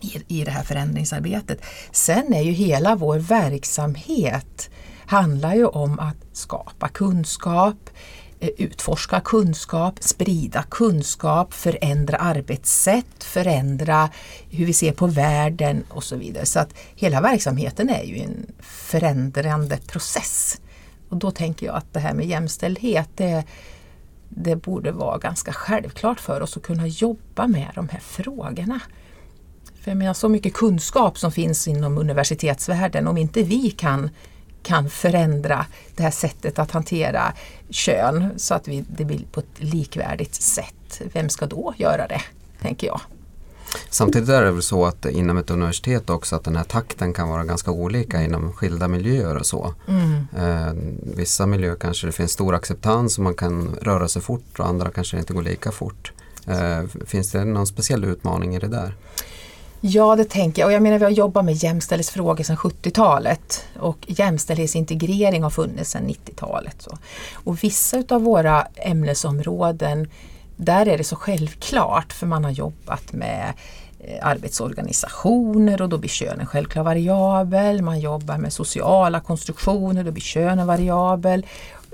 i, 0.00 0.40
i 0.40 0.44
det 0.44 0.50
här 0.50 0.62
förändringsarbetet. 0.62 1.60
Sen 1.92 2.34
är 2.34 2.42
ju 2.42 2.52
hela 2.52 2.96
vår 2.96 3.18
verksamhet 3.18 4.70
handlar 5.06 5.54
ju 5.54 5.66
om 5.66 5.98
att 5.98 6.16
skapa 6.32 6.88
kunskap, 6.88 7.90
eh, 7.90 7.92
Eh, 8.40 8.48
utforska 8.56 9.20
kunskap, 9.20 9.94
sprida 10.00 10.62
kunskap, 10.62 11.54
förändra 11.54 12.16
arbetssätt, 12.16 13.24
förändra 13.24 14.10
hur 14.50 14.66
vi 14.66 14.72
ser 14.72 14.92
på 14.92 15.06
världen 15.06 15.84
och 15.88 16.04
så 16.04 16.16
vidare. 16.16 16.46
Så 16.46 16.60
att 16.60 16.74
hela 16.94 17.20
verksamheten 17.20 17.88
är 17.88 18.02
ju 18.02 18.18
en 18.18 18.46
förändrande 18.60 19.76
process. 19.76 20.60
Och 21.08 21.16
då 21.16 21.30
tänker 21.30 21.66
jag 21.66 21.76
att 21.76 21.92
det 21.92 22.00
här 22.00 22.14
med 22.14 22.26
jämställdhet 22.26 23.08
det, 23.16 23.44
det 24.28 24.56
borde 24.56 24.92
vara 24.92 25.18
ganska 25.18 25.52
självklart 25.52 26.20
för 26.20 26.40
oss 26.40 26.56
att 26.56 26.62
kunna 26.62 26.86
jobba 26.86 27.46
med 27.46 27.68
de 27.74 27.88
här 27.88 28.00
frågorna. 28.00 28.80
För 29.80 29.90
jag 29.90 29.98
menar 29.98 30.14
så 30.14 30.28
mycket 30.28 30.54
kunskap 30.54 31.18
som 31.18 31.32
finns 31.32 31.68
inom 31.68 31.98
universitetsvärlden, 31.98 33.06
om 33.08 33.16
inte 33.16 33.42
vi 33.42 33.70
kan 33.70 34.10
kan 34.68 34.90
förändra 34.90 35.66
det 35.96 36.02
här 36.02 36.10
sättet 36.10 36.58
att 36.58 36.70
hantera 36.70 37.32
kön 37.70 38.30
så 38.36 38.54
att 38.54 38.68
vi, 38.68 38.84
det 38.88 39.04
blir 39.04 39.20
på 39.32 39.40
ett 39.40 39.56
likvärdigt 39.56 40.34
sätt. 40.34 41.00
Vem 41.12 41.28
ska 41.28 41.46
då 41.46 41.74
göra 41.76 42.06
det, 42.06 42.20
tänker 42.60 42.86
jag. 42.86 43.00
Samtidigt 43.90 44.28
är 44.28 44.42
det 44.42 44.50
väl 44.50 44.62
så 44.62 44.86
att 44.86 45.06
inom 45.06 45.36
ett 45.36 45.50
universitet 45.50 46.10
också 46.10 46.36
att 46.36 46.44
den 46.44 46.56
här 46.56 46.64
takten 46.64 47.12
kan 47.12 47.28
vara 47.28 47.44
ganska 47.44 47.70
olika 47.70 48.22
inom 48.22 48.52
skilda 48.52 48.88
miljöer 48.88 49.36
och 49.36 49.46
så. 49.46 49.74
Mm. 49.88 50.26
Eh, 50.36 50.72
vissa 51.16 51.46
miljöer 51.46 51.76
kanske 51.76 52.06
det 52.06 52.12
finns 52.12 52.32
stor 52.32 52.54
acceptans 52.54 53.18
och 53.18 53.24
man 53.24 53.34
kan 53.34 53.76
röra 53.82 54.08
sig 54.08 54.22
fort 54.22 54.58
och 54.58 54.66
andra 54.66 54.90
kanske 54.90 55.18
inte 55.18 55.32
går 55.32 55.42
lika 55.42 55.72
fort. 55.72 56.12
Eh, 56.46 56.82
finns 57.06 57.30
det 57.30 57.44
någon 57.44 57.66
speciell 57.66 58.04
utmaning 58.04 58.54
i 58.54 58.58
det 58.58 58.68
där? 58.68 58.94
Ja, 59.80 60.16
det 60.16 60.24
tänker 60.24 60.62
jag. 60.62 60.66
Och 60.66 60.72
jag 60.72 60.82
menar, 60.82 60.98
vi 60.98 61.04
har 61.04 61.10
jobbat 61.10 61.44
med 61.44 61.54
jämställdhetsfrågor 61.54 62.44
sedan 62.44 62.56
70-talet 62.56 63.64
och 63.78 63.98
jämställdhetsintegrering 64.06 65.42
har 65.42 65.50
funnits 65.50 65.90
sedan 65.90 66.08
90-talet. 66.08 66.88
Och 67.32 67.64
vissa 67.64 68.02
av 68.08 68.22
våra 68.22 68.66
ämnesområden, 68.74 70.08
där 70.56 70.88
är 70.88 70.98
det 70.98 71.04
så 71.04 71.16
självklart 71.16 72.12
för 72.12 72.26
man 72.26 72.44
har 72.44 72.50
jobbat 72.50 73.12
med 73.12 73.52
eh, 74.00 74.26
arbetsorganisationer 74.26 75.82
och 75.82 75.88
då 75.88 75.98
blir 75.98 76.10
kön 76.10 76.40
en 76.40 76.46
självklar 76.46 76.82
variabel. 76.82 77.82
Man 77.82 78.00
jobbar 78.00 78.38
med 78.38 78.52
sociala 78.52 79.20
konstruktioner, 79.20 80.04
då 80.04 80.10
blir 80.10 80.22
kön 80.22 80.58
en 80.58 80.66
variabel. 80.66 81.46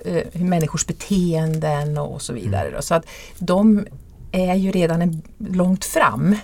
Eh, 0.05 0.41
människors 0.41 0.87
beteenden 0.87 1.99
och 1.99 2.23
så 2.23 2.33
vidare. 2.33 2.69
Mm. 2.69 2.83
Så 2.83 2.95
att 2.95 3.07
de 3.39 3.87
är 4.33 4.55
ju 4.55 4.71
redan 4.71 5.03
en, 5.03 5.23
långt 5.39 5.85
fram 5.85 6.37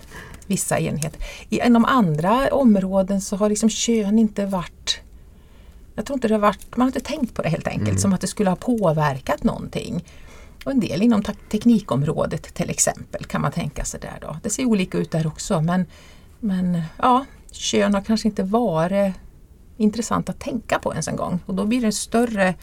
vissa 0.50 0.78
enheter. 0.78 1.20
Inom 1.48 1.84
andra 1.84 2.48
områden 2.54 3.20
så 3.20 3.36
har 3.36 3.48
liksom 3.48 3.70
kön 3.70 4.18
inte 4.18 4.46
varit 4.46 5.00
jag 5.94 6.06
tror 6.06 6.16
inte 6.16 6.28
det 6.28 6.34
har 6.34 6.40
varit, 6.40 6.76
man 6.76 6.80
har 6.80 6.86
inte 6.86 7.00
tänkt 7.00 7.34
på 7.34 7.42
det 7.42 7.48
helt 7.48 7.66
enkelt, 7.66 7.88
mm. 7.88 7.98
som 7.98 8.12
att 8.12 8.20
det 8.20 8.26
skulle 8.26 8.50
ha 8.50 8.56
påverkat 8.56 9.44
någonting. 9.44 10.04
Och 10.64 10.72
en 10.72 10.80
del 10.80 11.02
inom 11.02 11.22
teknikområdet 11.50 12.54
till 12.54 12.70
exempel 12.70 13.24
kan 13.24 13.40
man 13.40 13.52
tänka 13.52 13.84
sig 13.84 14.00
där 14.00 14.18
då. 14.20 14.36
Det 14.42 14.50
ser 14.50 14.64
olika 14.64 14.98
ut 14.98 15.10
där 15.10 15.26
också 15.26 15.60
men, 15.60 15.86
men 16.38 16.82
ja, 16.98 17.24
kön 17.52 17.94
har 17.94 18.00
kanske 18.00 18.28
inte 18.28 18.42
varit 18.42 19.14
intressant 19.76 20.28
att 20.28 20.40
tänka 20.40 20.78
på 20.78 20.92
ens 20.92 21.08
en 21.08 21.16
gång 21.16 21.40
och 21.46 21.54
då 21.54 21.64
blir 21.64 21.80
det 21.80 21.92
större, 21.92 22.54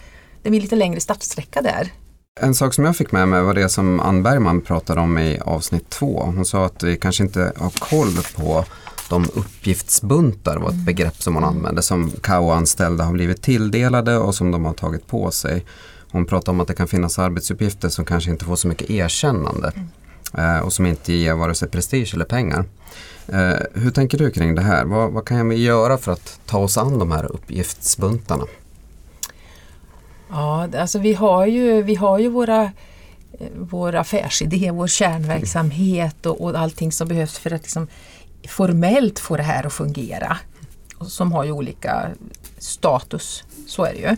det 0.41 0.50
blir 0.50 0.62
lite 0.62 0.75
längre 0.75 1.00
startsträcka 1.00 1.62
där 1.62 1.91
en 2.39 2.56
sak 2.56 2.74
som 2.74 2.86
jag 2.86 2.96
fick 2.96 3.12
med 3.12 3.27
mig 3.27 3.41
var 3.41 3.53
det 3.53 3.70
som 3.70 4.00
Ann 4.00 4.24
Bergman 4.24 4.62
pratade 4.62 5.01
om 5.01 5.17
i 5.17 5.39
avsnitt 5.39 5.89
två. 5.89 6.24
Hon 6.36 6.46
sa 6.46 6.65
att 6.65 6.84
vi 6.84 6.98
kanske 6.98 7.24
inte 7.24 7.53
har 7.58 7.70
koll 7.70 8.17
på 8.36 8.65
de 9.10 9.25
uppgiftsbuntar 9.34 10.58
var 10.58 10.70
ett 10.70 10.86
begrepp 10.86 11.22
som 11.22 11.36
hon 11.36 11.44
använde 11.44 11.82
som 11.82 12.12
KAO-anställda 12.12 13.03
har 13.03 13.13
blivit 13.13 13.41
tilldelade 13.41 14.17
och 14.17 14.36
som 14.36 14.51
de 14.51 14.65
har 14.65 14.74
tagit 14.74 15.08
på 15.08 15.32
sig. 15.32 15.65
Hon 16.12 16.25
pratade 16.25 16.51
om 16.51 16.60
att 16.60 16.67
det 16.67 16.74
kan 16.74 16.88
finnas 16.88 17.20
arbetsuppgifter 17.20 17.89
som 17.89 18.06
kanske 18.06 18.32
inte 18.32 18.46
får 18.46 18.56
så 18.56 18.67
mycket 18.67 18.89
erkännande 18.89 19.72
eh, 20.38 20.60
och 20.60 20.74
som 20.74 20.86
inte 20.86 21.13
ger 21.13 21.34
vare 21.34 21.56
sig 21.56 21.67
prestige 21.70 22.13
eller 22.13 22.25
pengar. 22.25 22.65
Eh, 23.27 23.60
hur 23.74 23.91
tänker 23.91 24.17
du 24.17 24.32
kring 24.32 24.56
det 24.56 24.62
här? 24.62 24.86
Vad, 24.86 25.12
vad 25.12 25.25
kan 25.25 25.50
vi 25.50 25.56
göra 25.56 25.98
för 25.98 26.12
att 26.12 26.39
ta 26.46 26.58
oss 26.60 26.77
an 26.77 27.00
de 27.00 27.12
här 27.12 27.32
uppgiftsbuntarna? 27.32 28.46
Ja, 30.29 30.67
alltså 30.77 31.00
vi 31.00 31.13
har 31.13 31.46
ju, 31.46 31.81
vi 31.81 31.96
har 31.96 32.19
ju 32.19 32.29
våra, 32.29 32.63
eh, 33.39 33.48
vår 33.55 33.96
affärsidé, 33.96 34.72
vår 34.72 34.88
kärnverksamhet 34.88 36.25
och, 36.25 36.41
och 36.41 36.60
allting 36.60 36.91
som 36.91 37.07
behövs 37.07 37.38
för 37.38 37.53
att 37.53 37.62
liksom 37.62 37.88
formellt 38.48 39.19
få 39.19 39.38
det 39.38 39.43
här 39.43 39.65
att 39.65 39.74
fungera. 39.74 40.38
Som 41.01 41.31
har 41.31 41.43
ju 41.43 41.51
olika 41.51 42.10
status, 42.57 43.43
så 43.67 43.86
är 43.86 43.93
det 43.93 44.00
ju. 44.00 44.15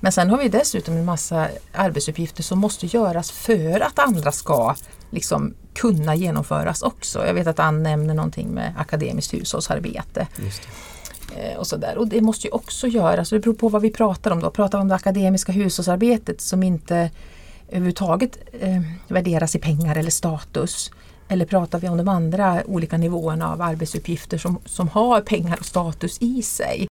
Men 0.00 0.12
sen 0.12 0.30
har 0.30 0.38
vi 0.38 0.48
dessutom 0.48 0.96
en 0.96 1.04
massa 1.04 1.48
arbetsuppgifter 1.72 2.42
som 2.42 2.58
måste 2.58 2.86
göras 2.86 3.30
för 3.30 3.80
att 3.80 3.98
andra 3.98 4.32
ska 4.32 4.74
liksom 5.10 5.54
kunna 5.74 6.14
genomföras 6.14 6.82
också. 6.82 7.26
Jag 7.26 7.34
vet 7.34 7.46
att 7.46 7.58
Ann 7.58 7.82
nämner 7.82 8.14
någonting 8.14 8.48
med 8.48 8.74
akademiskt 8.78 9.34
hushållsarbete. 9.34 10.20
Eh, 10.20 10.52
Eh, 11.36 11.58
och, 11.58 11.66
sådär. 11.66 11.98
och 11.98 12.08
det 12.08 12.20
måste 12.20 12.46
ju 12.46 12.52
också 12.52 12.86
göras, 12.86 13.30
det 13.30 13.38
beror 13.38 13.54
på 13.54 13.68
vad 13.68 13.82
vi 13.82 13.90
pratar 13.90 14.30
om 14.30 14.40
då. 14.40 14.50
Pratar 14.50 14.78
vi 14.78 14.82
om 14.82 14.88
det 14.88 14.94
akademiska 14.94 15.52
hushållsarbetet 15.52 16.40
som 16.40 16.62
inte 16.62 17.10
överhuvudtaget 17.68 18.38
eh, 18.60 18.80
värderas 19.08 19.56
i 19.56 19.58
pengar 19.58 19.96
eller 19.96 20.10
status. 20.10 20.90
Eller 21.28 21.46
pratar 21.46 21.78
vi 21.78 21.88
om 21.88 21.96
de 21.96 22.08
andra 22.08 22.62
olika 22.66 22.96
nivåerna 22.96 23.52
av 23.52 23.62
arbetsuppgifter 23.62 24.38
som, 24.38 24.58
som 24.64 24.88
har 24.88 25.20
pengar 25.20 25.56
och 25.60 25.66
status 25.66 26.18
i 26.20 26.42
sig. 26.42 26.86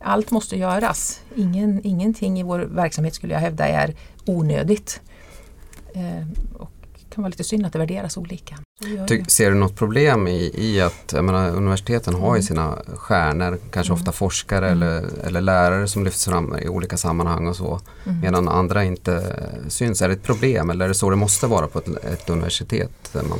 Allt 0.00 0.30
måste 0.30 0.56
göras. 0.56 1.20
Ingen, 1.36 1.80
ingenting 1.84 2.40
i 2.40 2.42
vår 2.42 2.58
verksamhet 2.58 3.14
skulle 3.14 3.32
jag 3.32 3.40
hävda 3.40 3.68
är 3.68 3.94
onödigt. 4.26 5.00
Eh, 5.94 6.26
och 6.58 6.79
kan 7.10 7.22
vara 7.22 7.30
lite 7.30 7.44
synd 7.44 7.66
att 7.66 7.72
det 7.72 7.78
värderas 7.78 8.16
olika. 8.16 8.58
Ty, 9.08 9.24
ser 9.28 9.50
du 9.50 9.56
något 9.56 9.76
problem 9.76 10.28
i, 10.28 10.52
i 10.54 10.80
att 10.80 11.12
menar, 11.12 11.50
universiteten 11.50 12.14
har 12.14 12.34
ju 12.34 12.38
mm. 12.38 12.42
sina 12.42 12.78
stjärnor, 12.94 13.58
kanske 13.70 13.92
mm. 13.92 14.00
ofta 14.00 14.12
forskare 14.12 14.68
mm. 14.68 14.82
eller, 14.82 15.26
eller 15.26 15.40
lärare 15.40 15.88
som 15.88 16.04
lyfts 16.04 16.24
fram 16.24 16.56
i 16.58 16.68
olika 16.68 16.96
sammanhang 16.96 17.46
och 17.46 17.56
så. 17.56 17.80
Mm. 18.04 18.20
Medan 18.20 18.48
andra 18.48 18.84
inte 18.84 19.36
syns. 19.68 20.02
Är 20.02 20.08
det 20.08 20.14
ett 20.14 20.22
problem 20.22 20.70
eller 20.70 20.84
är 20.84 20.88
det 20.88 20.94
så 20.94 21.10
det 21.10 21.16
måste 21.16 21.46
vara 21.46 21.66
på 21.66 21.78
ett, 21.78 21.88
ett 22.04 22.30
universitet? 22.30 23.10
Där 23.12 23.22
man 23.22 23.38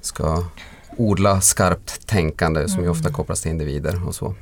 ska 0.00 0.44
odla 0.96 1.40
skarpt 1.40 2.06
tänkande 2.06 2.68
som 2.68 2.82
ju 2.82 2.88
ofta 2.88 3.08
mm. 3.08 3.12
kopplas 3.12 3.42
till 3.42 3.50
individer 3.50 4.06
och 4.06 4.14
så. 4.14 4.34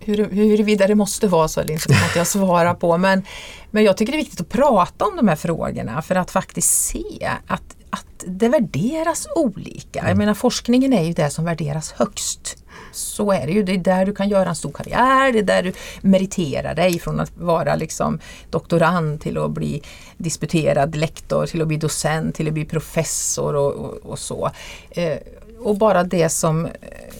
Hur, 0.00 0.30
huruvida 0.30 0.86
det 0.86 0.94
måste 0.94 1.26
vara 1.26 1.48
så 1.48 1.60
eller 1.60 1.72
inte 1.72 1.88
kan 1.88 1.98
jag 2.16 2.26
svara 2.26 2.74
på 2.74 2.98
men, 2.98 3.22
men 3.70 3.84
jag 3.84 3.96
tycker 3.96 4.12
det 4.12 4.16
är 4.16 4.22
viktigt 4.22 4.40
att 4.40 4.48
prata 4.48 5.04
om 5.04 5.16
de 5.16 5.28
här 5.28 5.36
frågorna 5.36 6.02
för 6.02 6.14
att 6.14 6.30
faktiskt 6.30 6.86
se 6.86 7.30
att, 7.46 7.76
att 7.90 8.24
det 8.26 8.48
värderas 8.48 9.28
olika. 9.36 9.98
Jag 9.98 10.04
mm. 10.04 10.18
menar 10.18 10.34
forskningen 10.34 10.92
är 10.92 11.04
ju 11.04 11.12
det 11.12 11.30
som 11.30 11.44
värderas 11.44 11.92
högst. 11.92 12.56
Så 12.92 13.32
är 13.32 13.46
det 13.46 13.52
ju. 13.52 13.62
Det 13.62 13.72
är 13.72 13.78
där 13.78 14.06
du 14.06 14.14
kan 14.14 14.28
göra 14.28 14.48
en 14.48 14.56
stor 14.56 14.72
karriär, 14.72 15.32
det 15.32 15.38
är 15.38 15.42
där 15.42 15.62
du 15.62 15.72
meriterar 16.00 16.74
dig 16.74 16.98
från 16.98 17.20
att 17.20 17.36
vara 17.36 17.76
liksom 17.76 18.18
doktorand 18.50 19.20
till 19.20 19.38
att 19.38 19.50
bli 19.50 19.82
disputerad 20.16 20.96
lektor, 20.96 21.46
till 21.46 21.62
att 21.62 21.68
bli 21.68 21.76
docent, 21.76 22.34
till 22.34 22.48
att 22.48 22.54
bli 22.54 22.64
professor 22.64 23.56
och, 23.56 23.72
och, 23.72 23.96
och 23.96 24.18
så. 24.18 24.50
Eh, 24.90 25.18
och 25.60 25.78
bara 25.78 26.04
det 26.04 26.28
som 26.28 26.66
eh, 26.66 26.72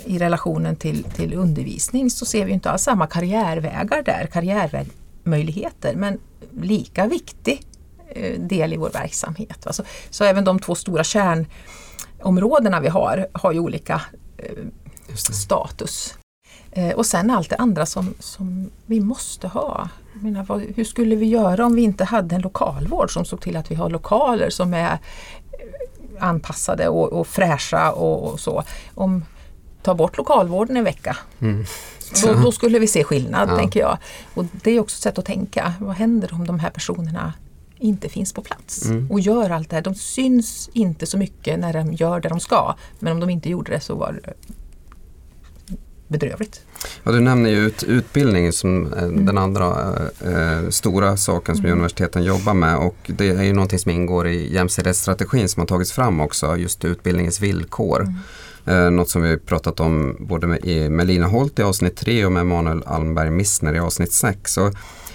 i 0.05 0.19
relationen 0.19 0.77
till, 0.77 1.05
till 1.05 1.35
undervisning 1.35 2.11
så 2.11 2.27
ser 2.27 2.45
vi 2.45 2.53
inte 2.53 2.71
alls 2.71 2.83
samma 2.83 3.07
karriärvägar 3.07 4.03
där, 4.03 4.29
karriärmöjligheter, 4.33 5.95
men 5.95 6.19
lika 6.61 7.07
viktig 7.07 7.63
eh, 8.09 8.41
del 8.41 8.73
i 8.73 8.77
vår 8.77 8.91
verksamhet. 8.91 9.67
Alltså, 9.67 9.85
så 10.11 10.25
även 10.25 10.45
de 10.45 10.59
två 10.59 10.75
stora 10.75 11.05
kärnområdena 11.05 12.81
vi 12.81 12.89
har, 12.89 13.27
har 13.33 13.53
ju 13.53 13.59
olika 13.59 14.03
eh, 14.37 14.67
status. 15.15 16.15
Eh, 16.71 16.95
och 16.95 17.07
sen 17.07 17.31
allt 17.31 17.51
det 17.51 17.57
andra 17.57 17.87
som, 17.87 18.15
som 18.19 18.71
vi 18.87 19.01
måste 19.01 19.49
ha. 19.49 19.89
Menar, 20.13 20.45
vad, 20.45 20.61
hur 20.61 20.85
skulle 20.85 21.17
vi 21.17 21.27
göra 21.27 21.67
om 21.67 21.75
vi 21.75 21.83
inte 21.83 22.05
hade 22.05 22.35
en 22.35 22.41
lokalvård 22.41 23.13
som 23.13 23.25
såg 23.25 23.41
till 23.41 23.57
att 23.57 23.71
vi 23.71 23.75
har 23.75 23.91
lokaler 23.91 24.51
som 24.51 24.75
är 24.75 24.99
anpassade 26.21 26.89
och, 26.89 27.13
och 27.13 27.27
fräscha 27.27 27.93
och, 27.93 28.33
och, 28.33 28.41
så. 28.41 28.63
Om 28.95 29.25
ta 29.83 29.95
bort 29.95 30.17
lokalvården 30.17 30.77
en 30.77 30.85
vecka. 30.85 31.17
Mm. 31.41 31.65
Då, 32.25 32.35
då, 32.35 32.53
skulle 32.59 32.79
vi 32.79 32.87
se 32.87 33.05
skillnad, 33.05 33.51
ja. 33.51 33.57
tänker 33.57 33.81
jag. 33.81 33.99
Och 34.35 34.45
Det 34.63 34.71
är 34.71 34.81
också 34.81 34.97
ett 34.97 35.03
sätt 35.03 35.19
att 35.19 35.25
tänka. 35.25 35.73
Vad 35.81 35.95
händer 35.95 36.35
om 36.35 36.47
de 36.47 36.59
här 36.59 36.71
personerna 36.71 37.33
inte 37.79 38.09
finns 38.09 38.33
på 38.33 38.43
plats 38.43 38.85
mm. 38.85 39.11
och 39.11 39.21
gör 39.21 39.51
allt 39.51 39.71
det 39.71 39.77
här. 39.77 39.83
De 39.83 39.95
syns 39.95 40.71
inte 40.73 41.07
så 41.07 41.19
mycket 41.19 41.59
när 41.59 41.73
de 41.73 41.93
gör 41.93 42.21
det 42.21 42.29
de 42.29 42.41
ska. 42.41 42.75
Men 42.99 43.13
om 43.13 43.21
de 43.21 43.31
inte 43.31 43.49
gjorde 43.49 43.73
det 43.73 43.81
så 43.81 43.95
var 43.95 44.21
bedrövligt. 46.09 46.61
Ja, 47.03 47.13
du 47.13 47.21
nämner 47.21 47.51
ju 47.51 47.57
ut, 47.57 47.83
utbildning 47.83 48.53
som 48.53 48.93
mm. 48.93 49.27
den 49.27 49.39
andra 49.39 49.97
eh, 50.25 50.69
stora 50.69 51.17
saken 51.17 51.57
som 51.57 51.65
mm. 51.65 51.73
universiteten 51.73 52.25
jobbar 52.25 52.55
med 52.55 52.77
och 52.77 52.97
det 53.07 53.29
är 53.29 53.43
ju 53.43 53.53
någonting 53.53 53.79
som 53.79 53.91
ingår 53.91 54.29
i 54.29 54.55
jämställdhetsstrategin 54.55 55.49
som 55.49 55.61
har 55.61 55.67
tagits 55.67 55.93
fram 55.93 56.21
också, 56.21 56.57
just 56.57 56.85
utbildningens 56.85 57.41
villkor. 57.41 58.01
Mm. 58.01 58.15
Eh, 58.69 58.91
något 58.91 59.11
som 59.11 59.23
vi 59.23 59.39
pratat 59.39 59.81
om 59.81 60.17
både 60.21 60.47
med, 60.47 60.91
med 60.91 61.07
Lina 61.07 61.27
Holt 61.27 61.59
i 61.59 61.63
avsnitt 61.63 61.97
3 61.97 62.25
och 62.25 62.33
med 62.33 62.41
Emanuel 62.41 62.83
Almberg 62.87 63.31
Missner 63.31 63.75
i 63.75 63.79
avsnitt 63.79 64.13
6. 64.13 64.59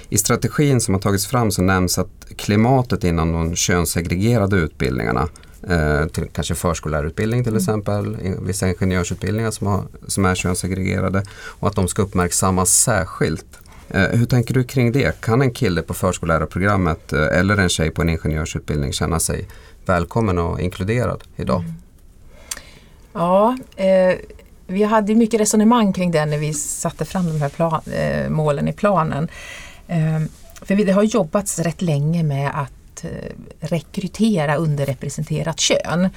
I 0.10 0.18
strategin 0.18 0.82
som 0.82 0.94
har 0.94 1.02
tagits 1.02 1.28
fram 1.28 1.52
så 1.52 1.62
nämns 1.62 1.98
att 1.98 2.28
klimatet 2.38 3.04
inom 3.04 3.32
de 3.32 3.56
könssegregerade 3.56 4.56
utbildningarna 4.56 5.28
eh, 5.70 6.06
till 6.06 6.28
kanske 6.34 6.56
förskollärarutbildning 6.56 7.44
till 7.44 7.54
mm. 7.54 7.60
exempel, 7.60 8.18
vissa 8.42 8.68
ingenjörsutbildningar 8.68 9.52
som, 9.52 9.68
har, 9.68 9.84
som 10.08 10.26
är 10.26 10.36
könssegregerade 10.36 11.24
och 11.34 11.68
att 11.68 11.76
de 11.76 11.88
ska 11.88 12.02
uppmärksammas 12.02 12.70
särskilt. 12.70 13.46
Eh, 13.90 14.08
hur 14.08 14.26
tänker 14.26 14.54
du 14.54 14.64
kring 14.64 14.92
det? 14.92 15.22
Kan 15.22 15.42
en 15.42 15.52
kille 15.52 15.82
på 15.82 15.94
förskollärarprogrammet 15.94 17.14
eh, 17.14 17.40
eller 17.40 17.58
en 17.58 17.70
tjej 17.70 17.92
på 17.92 18.02
en 18.02 18.10
ingenjörsutbildning 18.10 18.94
känna 18.94 19.20
sig 19.20 19.48
välkommen 19.86 20.38
och 20.38 20.62
inkluderad 20.62 21.24
idag? 21.36 21.60
Mm. 21.60 21.74
Ja, 23.14 23.58
eh, 23.76 24.16
vi 24.68 24.84
hade 24.84 25.16
mycket 25.16 25.40
resonemang 25.40 25.94
kring 25.94 26.12
det 26.12 26.26
när 26.26 26.38
vi 26.38 26.54
satte 26.54 27.06
fram 27.06 27.28
de 27.28 27.42
här 27.42 27.50
plan, 27.50 27.82
eh, 27.94 28.30
målen 28.30 28.68
i 28.68 28.74
planen. 28.74 29.28
För 30.62 30.76
det 30.76 30.92
har 30.92 31.04
jobbats 31.04 31.60
rätt 31.60 31.82
länge 31.82 32.24
med 32.24 32.52
att 32.54 32.72
Eh, 33.04 33.32
rekrytera 33.60 34.56
underrepresenterat 34.56 35.60
kön 35.60 36.10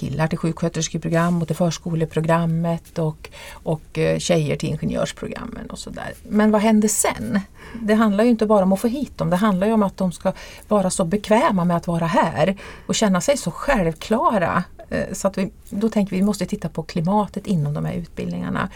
killar 0.00 0.28
till 0.28 0.38
sjuksköterskeprogram 0.38 1.42
och 1.42 1.46
till 1.46 1.56
förskoleprogrammet 1.56 2.98
och, 2.98 3.30
och 3.52 3.98
eh, 3.98 4.18
tjejer 4.18 4.56
till 4.56 4.68
ingenjörsprogrammen 4.68 5.70
och 5.70 5.78
sådär. 5.78 6.12
Men 6.28 6.50
vad 6.50 6.60
händer 6.60 6.88
sen? 6.88 7.40
Det 7.82 7.94
handlar 7.94 8.24
ju 8.24 8.30
inte 8.30 8.46
bara 8.46 8.62
om 8.62 8.72
att 8.72 8.80
få 8.80 8.88
hit 8.88 9.18
dem, 9.18 9.30
det 9.30 9.36
handlar 9.36 9.66
ju 9.66 9.72
om 9.72 9.82
att 9.82 9.96
de 9.96 10.12
ska 10.12 10.32
vara 10.68 10.90
så 10.90 11.04
bekväma 11.04 11.64
med 11.64 11.76
att 11.76 11.86
vara 11.86 12.06
här 12.06 12.56
och 12.86 12.94
känna 12.94 13.20
sig 13.20 13.36
så 13.36 13.50
självklara. 13.50 14.64
Eh, 14.88 15.12
så 15.12 15.28
att 15.28 15.38
vi, 15.38 15.50
då 15.70 15.88
tänker 15.88 16.10
vi 16.10 16.16
att 16.16 16.22
vi 16.22 16.26
måste 16.26 16.46
titta 16.46 16.68
på 16.68 16.82
klimatet 16.82 17.46
inom 17.46 17.74
de 17.74 17.84
här 17.84 17.94
utbildningarna. 17.94 18.68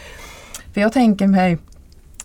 För 0.73 0.81
jag 0.81 0.93
tänker 0.93 1.27
mig 1.27 1.57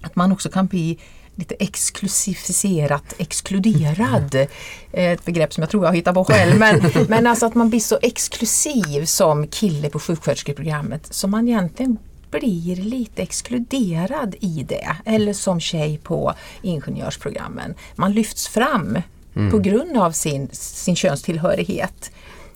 att 0.01 0.17
man 0.17 0.33
också 0.33 0.49
kan 0.49 0.67
bli 0.67 0.99
lite 1.41 1.55
exklusificerat 1.59 3.15
exkluderad. 3.19 4.35
Mm. 4.35 4.49
Ett 4.93 5.25
begrepp 5.25 5.53
som 5.53 5.63
jag 5.63 5.71
tror 5.71 5.85
jag 5.85 5.95
hittar 5.95 6.13
på 6.13 6.25
själv. 6.25 6.59
Men, 6.59 6.83
men 7.09 7.27
alltså 7.27 7.47
att 7.47 7.55
man 7.55 7.71
blir 7.71 7.81
så 7.81 7.99
exklusiv 8.03 9.05
som 9.05 9.47
kille 9.47 9.91
på 9.91 10.01
sjuksköterskeprogrammet 10.01 11.07
så 11.11 11.29
man 11.29 11.49
egentligen 11.49 11.99
blir 12.31 12.77
lite 12.77 13.23
exkluderad 13.23 14.35
i 14.41 14.67
det. 14.69 14.97
Eller 15.05 15.33
som 15.33 15.61
tjej 15.61 15.99
på 15.99 16.35
ingenjörsprogrammen. 16.63 17.75
Man 17.97 18.13
lyfts 18.13 18.49
fram 18.49 18.99
mm. 19.35 19.51
på 19.51 19.59
grund 19.59 19.97
av 19.97 20.13
sin, 20.13 20.49
sin 20.53 20.97
könstillhörighet 20.97 22.11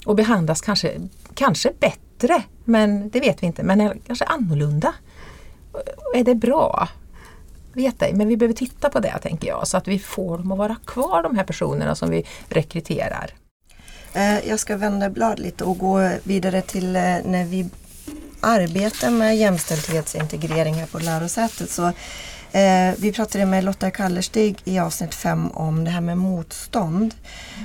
och 0.06 0.16
behandlas 0.16 0.60
kanske, 0.60 1.00
kanske 1.34 1.72
bättre, 1.80 2.42
men 2.64 3.10
det 3.10 3.20
vet 3.20 3.42
vi 3.42 3.46
inte, 3.46 3.62
men 3.62 4.00
kanske 4.06 4.24
annorlunda. 4.24 4.94
Är 6.14 6.24
det 6.24 6.34
bra? 6.34 6.88
Vet 7.74 8.02
ej, 8.02 8.14
men 8.14 8.28
vi 8.28 8.36
behöver 8.36 8.54
titta 8.54 8.90
på 8.90 9.00
det 9.00 9.18
tänker 9.22 9.48
jag 9.48 9.68
så 9.68 9.76
att 9.76 9.88
vi 9.88 9.98
får 9.98 10.38
dem 10.38 10.52
att 10.52 10.58
vara 10.58 10.76
kvar 10.84 11.22
de 11.22 11.36
här 11.36 11.44
personerna 11.44 11.94
som 11.94 12.10
vi 12.10 12.24
rekryterar. 12.48 13.30
Eh, 14.12 14.48
jag 14.48 14.60
ska 14.60 14.76
vända 14.76 15.10
blad 15.10 15.38
lite 15.38 15.64
och 15.64 15.78
gå 15.78 16.10
vidare 16.22 16.62
till 16.62 16.96
eh, 16.96 17.02
när 17.02 17.44
vi 17.44 17.68
arbetar 18.40 19.10
med 19.10 19.36
jämställdhetsintegrering 19.36 20.74
här 20.74 20.86
på 20.86 20.98
lärosätet 20.98 21.70
så 21.70 21.92
Eh, 22.54 22.94
vi 22.98 23.12
pratade 23.12 23.46
med 23.46 23.64
Lotta 23.64 23.90
Kallerstig 23.90 24.56
i 24.64 24.78
avsnitt 24.78 25.14
5 25.14 25.50
om 25.50 25.84
det 25.84 25.90
här 25.90 26.00
med 26.00 26.18
motstånd 26.18 27.14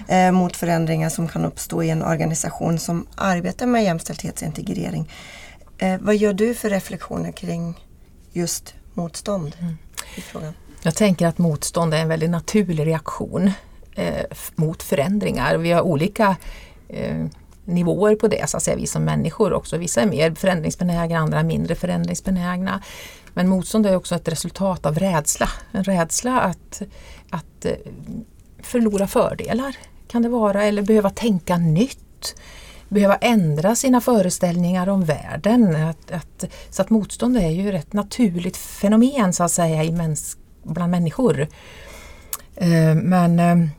eh, 0.08 0.32
mot 0.32 0.58
förändringar 0.58 1.10
som 1.10 1.28
kan 1.28 1.46
uppstå 1.46 1.84
i 1.84 1.90
en 1.90 2.04
organisation 2.04 2.80
som 2.80 3.08
arbetar 3.16 3.66
med 3.66 3.84
jämställdhetsintegrering. 3.84 5.12
Eh, 5.78 5.98
vad 6.02 6.16
gör 6.16 6.34
du 6.34 6.54
för 6.54 6.70
reflektioner 6.70 7.32
kring 7.32 7.74
just 8.34 8.74
motstånd 8.94 9.56
mm 9.60 9.78
i 10.16 10.22
frågan? 10.22 10.54
Jag 10.82 10.96
tänker 10.96 11.28
att 11.28 11.38
motstånd 11.38 11.94
är 11.94 11.98
en 11.98 12.08
väldigt 12.08 12.30
naturlig 12.30 12.88
reaktion 12.88 13.52
eh, 13.96 14.26
mot 14.56 14.84
förändringar. 14.84 15.58
Vi 15.58 15.72
har 15.72 15.82
olika 15.82 16.36
eh, 16.88 17.26
nivåer 17.66 18.16
på 18.16 18.28
det, 18.28 18.50
så 18.50 18.58
att 18.58 18.64
säga, 18.64 18.78
vi 18.78 18.88
som 18.88 19.04
människor 19.04 19.54
också. 19.54 19.78
Vissa 19.78 20.02
är 20.02 20.06
mer 20.06 20.36
förändringsbenägna, 20.36 21.20
andra 21.20 21.44
mindre 21.44 21.76
förändringsbenägna. 21.76 22.82
Men 23.34 23.48
motstånd 23.48 23.86
är 23.86 23.96
också 23.96 24.16
ett 24.16 24.28
resultat 24.28 24.86
av 24.86 25.00
rädsla. 25.00 25.50
En 25.72 25.84
rädsla 25.84 26.40
att, 26.40 26.82
att 27.30 27.66
eh, 27.66 27.72
förlora 28.64 29.08
fördelar 29.08 29.76
kan 30.08 30.22
det 30.22 30.30
vara 30.30 30.64
eller 30.64 30.82
behöva 30.82 31.10
tänka 31.10 31.58
nytt. 31.58 32.36
Behöva 32.90 33.16
ändra 33.16 33.76
sina 33.76 34.02
föreställningar 34.02 34.90
om 34.90 35.04
världen. 35.04 35.76
Att, 35.76 36.12
att, 36.12 36.46
så 36.70 36.82
att 36.82 36.90
motstånd 36.90 37.38
är 37.38 37.50
ju 37.50 37.72
ett 37.76 37.94
naturligt 37.94 38.58
fenomen 38.58 39.34
så 39.34 39.44
att 39.44 39.52
säga 39.52 39.84
i 39.84 39.92
mäns, 39.92 40.38
bland 40.64 40.92
människor. 40.92 41.48
Eh, 42.56 42.96
men 42.96 43.40
eh, 43.40 43.70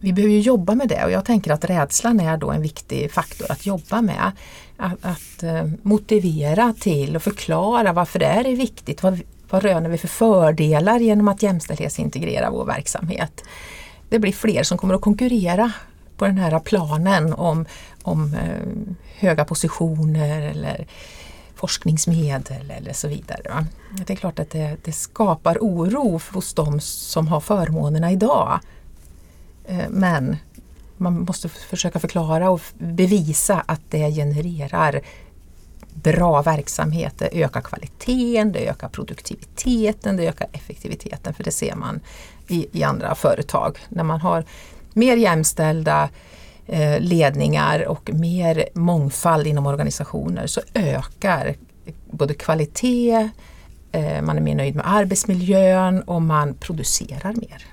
vi 0.00 0.12
behöver 0.12 0.34
jobba 0.34 0.74
med 0.74 0.88
det 0.88 1.04
och 1.04 1.10
jag 1.10 1.24
tänker 1.24 1.52
att 1.52 1.64
rädslan 1.64 2.20
är 2.20 2.36
då 2.36 2.50
en 2.50 2.62
viktig 2.62 3.12
faktor 3.12 3.52
att 3.52 3.66
jobba 3.66 4.02
med. 4.02 4.32
Att, 4.76 5.04
att 5.04 5.44
motivera 5.82 6.74
till 6.80 7.16
och 7.16 7.22
förklara 7.22 7.92
varför 7.92 8.18
det 8.18 8.26
är 8.26 8.56
viktigt. 8.56 9.02
Vad, 9.02 9.20
vad 9.50 9.62
röner 9.62 9.90
vi 9.90 9.98
för 9.98 10.08
fördelar 10.08 10.98
genom 11.00 11.28
att 11.28 11.42
jämställdhetsintegrera 11.42 12.50
vår 12.50 12.64
verksamhet? 12.64 13.44
Det 14.08 14.18
blir 14.18 14.32
fler 14.32 14.62
som 14.62 14.78
kommer 14.78 14.94
att 14.94 15.00
konkurrera 15.00 15.72
på 16.16 16.24
den 16.24 16.38
här 16.38 16.58
planen 16.58 17.32
om, 17.32 17.66
om 18.08 18.34
eh, 18.34 18.94
höga 19.18 19.44
positioner 19.44 20.40
eller 20.40 20.86
forskningsmedel 21.54 22.70
eller 22.70 22.92
så 22.92 23.08
vidare. 23.08 23.66
Det 24.06 24.12
är 24.12 24.16
klart 24.16 24.38
att 24.38 24.50
det, 24.50 24.76
det 24.84 24.92
skapar 24.92 25.58
oro 25.60 26.20
hos 26.32 26.54
de 26.54 26.80
som 26.80 27.28
har 27.28 27.40
förmånerna 27.40 28.12
idag 28.12 28.60
Eh, 29.68 29.88
men 29.88 30.36
man 30.96 31.20
måste 31.20 31.48
försöka 31.48 31.98
förklara 31.98 32.50
och 32.50 32.60
bevisa 32.78 33.62
att 33.66 33.80
det 33.88 34.10
genererar 34.10 35.00
bra 35.94 36.42
verksamhet. 36.42 37.14
Det 37.18 37.44
ökar 37.44 37.60
kvaliteten, 37.60 38.52
det 38.52 38.68
ökar 38.68 38.88
produktiviteten, 38.88 40.16
det 40.16 40.28
ökar 40.28 40.48
effektiviteten. 40.52 41.34
För 41.34 41.44
det 41.44 41.50
ser 41.50 41.74
man 41.74 42.00
i, 42.48 42.66
i 42.72 42.82
andra 42.82 43.14
företag. 43.14 43.78
När 43.88 44.04
man 44.04 44.20
har 44.20 44.44
mer 44.92 45.16
jämställda 45.16 46.02
eh, 46.02 46.08
Eh, 46.70 47.00
ledningar 47.00 47.88
och 47.88 48.10
mer 48.14 48.68
mångfald 48.74 49.46
inom 49.46 49.66
organisationer 49.66 50.46
så 50.46 50.60
ökar 50.74 51.54
både 52.10 52.34
kvalitet, 52.34 53.28
eh, 53.92 54.22
man 54.22 54.36
är 54.36 54.40
mer 54.40 54.54
nöjd 54.54 54.74
med 54.74 54.88
arbetsmiljön 54.88 56.02
och 56.02 56.22
man 56.22 56.54
producerar 56.54 57.32
mer. 57.34 57.64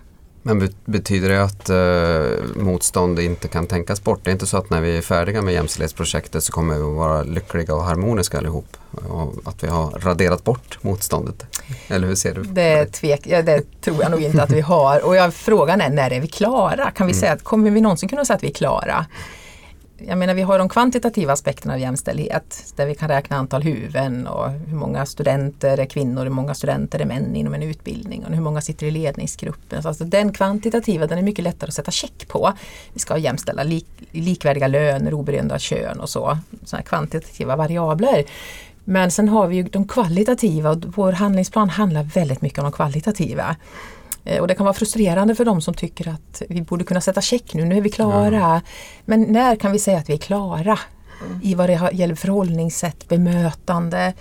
Men 0.48 0.70
betyder 0.86 1.30
det 1.30 1.44
att 1.44 1.70
eh, 1.70 2.64
motstånd 2.64 3.20
inte 3.20 3.48
kan 3.48 3.68
tänkas 3.68 4.04
bort? 4.04 4.20
Det 4.24 4.30
är 4.30 4.32
inte 4.32 4.46
så 4.46 4.58
att 4.58 4.70
när 4.70 4.82
vi 4.82 4.98
är 4.98 5.02
färdiga 5.02 5.42
med 5.42 5.54
jämställdhetsprojektet 5.54 6.44
så 6.44 6.52
kommer 6.52 6.76
vi 6.76 6.82
att 6.82 6.96
vara 6.96 7.24
lyckliga 7.24 7.76
och 7.76 7.84
harmoniska 7.84 8.38
allihop? 8.38 8.78
Och 8.92 9.34
att 9.46 9.64
vi 9.64 9.68
har 9.68 9.92
raderat 9.92 10.44
bort 10.44 10.78
motståndet? 10.82 11.46
Eller 11.88 12.08
hur 12.08 12.16
ser 12.16 12.34
du? 12.34 12.44
Det, 12.44 12.86
tvek, 12.86 13.22
ja, 13.24 13.42
det 13.42 13.82
tror 13.82 14.02
jag 14.02 14.12
nog 14.12 14.22
inte 14.22 14.44
att 14.44 14.52
vi 14.52 14.62
har. 14.62 15.06
Och 15.06 15.16
jag, 15.16 15.34
frågan 15.34 15.82
är 15.82 15.90
när 15.90 16.14
är 16.14 16.20
vi 16.20 16.28
klara? 16.28 16.92
Kan 16.92 17.08
vi 17.08 17.14
mm. 17.14 17.20
säga 17.20 17.34
att 17.34 17.44
kommer 17.44 17.72
vi 17.72 17.82
någonsin 17.82 18.10
kunna 18.10 18.26
säga 18.26 18.36
att 18.36 18.44
vi 18.44 18.50
är 18.50 18.54
klara? 18.54 19.06
Jag 20.08 20.18
menar 20.18 20.34
vi 20.34 20.42
har 20.42 20.60
de 20.60 20.70
kvantitativa 20.70 21.34
aspekterna 21.34 21.74
av 21.74 21.80
jämställdhet 21.80 22.74
där 22.76 22.86
vi 22.86 22.96
kan 22.96 23.10
räkna 23.10 23.38
antal 23.38 23.64
huvuden 23.64 24.28
och 24.28 24.50
hur 24.50 24.78
många 24.78 25.06
studenter 25.06 25.78
är 25.78 25.86
kvinnor, 25.86 26.24
hur 26.24 26.30
många 26.30 26.54
studenter 26.54 27.00
är 27.00 27.06
män 27.06 27.36
inom 27.36 27.54
en 27.54 27.64
utbildning 27.64 28.26
och 28.26 28.34
hur 28.34 28.42
många 28.42 28.62
sitter 28.62 28.86
i 28.86 28.92
ledningsgruppen. 28.92 29.82
Så 29.82 29.88
alltså 29.88 30.04
den 30.04 30.34
kvantitativa 30.34 31.08
den 31.08 31.18
är 31.18 31.24
mycket 31.24 31.44
lättare 31.44 31.68
att 31.68 31.74
sätta 31.74 31.92
check 31.92 32.28
på. 32.28 32.54
Vi 32.94 33.00
ska 33.00 33.14
ha 33.14 33.20
jämställda 33.20 33.64
lik, 33.64 33.88
likvärdiga 34.12 34.68
löner 34.68 35.14
oberoende 35.14 35.54
av 35.54 35.60
kön 35.60 36.00
och 36.00 36.10
så. 36.10 36.38
Sådana 36.66 36.84
kvantitativa 36.84 37.56
variabler. 37.56 38.26
Men 38.84 39.12
sen 39.12 39.30
har 39.30 39.48
vi 39.48 39.56
ju 39.56 39.64
de 39.64 39.88
kvalitativa 39.88 40.70
och 40.70 40.84
vår 40.96 41.12
handlingsplan 41.12 41.70
handlar 41.70 42.04
väldigt 42.04 42.42
mycket 42.42 42.60
om 42.60 42.64
de 42.64 42.72
kvalitativa. 42.72 43.56
Eh, 44.26 44.42
och 44.42 44.48
det 44.48 44.56
kan 44.56 44.66
vara 44.66 44.74
frustrerande 44.74 45.36
för 45.36 45.46
de 45.46 45.62
som 45.62 45.74
tycker 45.74 46.08
att 46.08 46.42
vi 46.50 46.62
borde 46.62 46.84
kunna 46.84 47.02
sätta 47.02 47.22
check 47.22 47.54
nu, 47.54 47.66
nu 47.66 47.78
är 47.78 47.82
vi 47.82 47.90
klara. 47.90 48.46
Mm. 48.46 48.62
Men 49.06 49.22
när 49.22 49.56
kan 49.56 49.72
vi 49.72 49.80
säga 49.80 49.98
att 49.98 50.10
vi 50.10 50.14
är 50.14 50.18
klara? 50.18 50.80
Mm. 51.26 51.40
I 51.44 51.56
vad 51.56 51.70
det 51.70 51.90
gäller 51.94 52.16
förhållningssätt, 52.16 53.08
bemötande, 53.08 54.14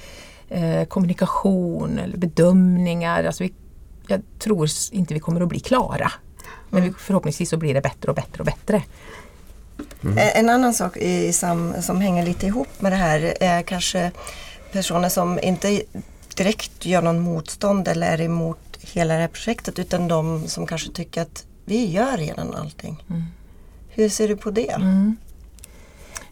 eh, 0.48 0.84
kommunikation, 0.84 1.98
eller 1.98 2.16
bedömningar. 2.16 3.24
Alltså 3.24 3.42
vi, 3.42 3.52
jag 4.06 4.22
tror 4.38 4.68
inte 4.92 5.14
vi 5.14 5.20
kommer 5.20 5.40
att 5.40 5.48
bli 5.48 5.60
klara. 5.60 6.12
Men 6.70 6.82
vi, 6.82 6.92
förhoppningsvis 6.98 7.50
så 7.50 7.56
blir 7.56 7.74
det 7.74 7.80
bättre 7.80 8.08
och 8.08 8.14
bättre 8.14 8.38
och 8.38 8.44
bättre. 8.44 8.82
Mm. 10.04 10.18
En 10.34 10.48
annan 10.48 10.74
sak 10.74 10.96
i, 10.96 11.32
som, 11.32 11.74
som 11.82 12.00
hänger 12.00 12.24
lite 12.24 12.46
ihop 12.46 12.68
med 12.78 12.92
det 12.92 12.96
här 12.96 13.34
är 13.40 13.62
kanske 13.62 14.10
personer 14.72 15.08
som 15.08 15.38
inte 15.42 15.82
direkt 16.36 16.86
gör 16.86 17.02
någon 17.02 17.20
motstånd 17.20 17.88
eller 17.88 18.06
är 18.06 18.20
emot 18.20 18.58
hela 18.92 19.14
det 19.14 19.20
här 19.20 19.29
projektet 19.29 19.79
utan 19.79 20.09
de 20.09 20.49
som 20.49 20.66
kanske 20.66 20.90
tycker 20.90 21.23
att 21.23 21.47
vi 21.64 21.90
gör 21.90 22.16
redan 22.16 22.55
allting. 22.55 23.05
Mm. 23.11 23.23
Hur 23.88 24.09
ser 24.09 24.29
du 24.29 24.37
på 24.37 24.51
det? 24.51 24.70
Mm. 24.70 25.16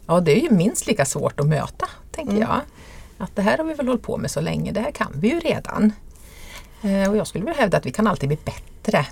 Ja 0.07 0.19
det 0.19 0.39
är 0.39 0.41
ju 0.41 0.51
minst 0.51 0.87
lika 0.87 1.05
svårt 1.05 1.39
att 1.39 1.47
möta, 1.47 1.89
tänker 2.11 2.33
mm. 2.35 2.41
jag. 2.49 2.61
Att 3.17 3.35
det 3.35 3.41
här 3.41 3.57
har 3.57 3.65
vi 3.65 3.73
väl 3.73 3.87
hållit 3.87 4.03
på 4.03 4.17
med 4.17 4.31
så 4.31 4.41
länge, 4.41 4.71
det 4.71 4.81
här 4.81 4.91
kan 4.91 5.11
vi 5.15 5.29
ju 5.29 5.39
redan. 5.39 5.93
Eh, 6.81 7.09
och 7.09 7.17
jag 7.17 7.27
skulle 7.27 7.45
vilja 7.45 7.59
hävda 7.59 7.77
att 7.77 7.85
vi 7.85 7.91
kan 7.91 8.07
alltid 8.07 8.29
bli 8.29 8.37
bättre. 8.45 9.05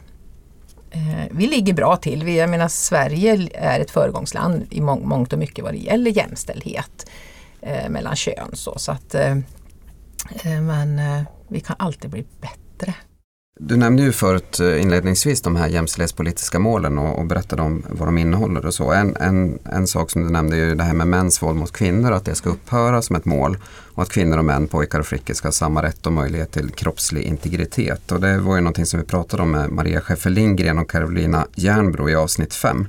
Eh, 0.92 1.26
vi 1.32 1.48
ligger 1.48 1.74
bra 1.74 1.98
till. 1.98 2.24
Vi, 2.24 2.38
jag 2.38 2.50
menar, 2.50 2.68
Sverige 2.68 3.50
är 3.54 3.80
ett 3.80 3.92
föregångsland 3.92 4.68
i 4.70 4.82
må 4.82 4.96
mångt 4.96 5.34
och 5.34 5.40
mycket 5.40 5.64
vad 5.64 5.74
det 5.74 5.78
gäller 5.78 6.12
jämställdhet 6.12 7.10
eh, 7.62 7.90
mellan 7.90 8.16
kön. 8.16 8.50
Så, 8.54 8.80
så 8.80 8.92
att, 8.92 9.16
eh, 9.16 9.38
eh, 10.44 10.62
men 10.62 11.00
eh, 11.00 11.24
vi 11.48 11.60
kan 11.60 11.76
alltid 11.80 12.10
bli 12.10 12.26
bättre. 12.42 12.94
Du 13.60 13.78
nämnde 13.78 14.04
ju 14.04 14.12
förut 14.12 14.60
eh, 14.60 14.82
inledningsvis 14.82 15.42
de 15.42 15.56
här 15.56 15.68
jämställdhetspolitiska 15.68 16.60
målen 16.60 16.98
och, 16.98 17.20
och 17.20 17.26
berättade 17.26 17.62
om 17.62 17.84
vad 17.90 18.08
de 18.08 18.18
innehåller 18.18 18.66
och 18.66 18.74
så. 18.74 18.92
En, 18.92 19.16
en, 19.16 19.60
en 19.66 19.88
sak 19.88 20.12
som 20.12 20.24
du 20.24 20.30
nämnde 20.30 20.56
är 20.56 20.60
ju 20.60 20.76
det 20.76 20.84
här 20.84 20.94
med 20.94 21.08
mäns 21.08 21.44
våld 21.44 21.58
mot 21.58 21.72
kvinnor, 21.72 22.12
att 22.12 22.26
det 22.26 22.36
ska 22.36 22.50
upphöra 22.50 23.02
som 23.02 23.16
ett 23.16 23.26
mål 23.26 23.58
och 23.94 24.04
att 24.04 24.10
kvinnor 24.10 24.38
och 24.38 24.46
män, 24.46 24.68
pojkar 24.68 25.00
och 25.00 25.06
flickor 25.06 25.34
ska 25.34 25.48
ha 25.48 25.52
samma 25.52 25.84
rätt 25.84 26.06
och 26.06 26.14
möjlighet 26.14 26.52
till 26.52 26.70
kroppslig 26.70 27.24
integritet. 27.24 28.12
Och 28.12 28.22
det 28.22 28.38
var 28.38 28.56
ju 28.56 28.62
någonting 28.62 28.86
som 28.86 29.00
vi 29.00 29.06
pratade 29.06 29.44
om 29.44 29.52
med 29.52 29.72
Maria 29.72 30.02
Schäffer 30.02 30.30
Lindgren 30.30 30.78
och 30.78 30.90
Carolina 30.90 31.48
Järnbro 31.56 32.10
i 32.10 32.16
avsnitt 32.16 32.54
5. 32.54 32.88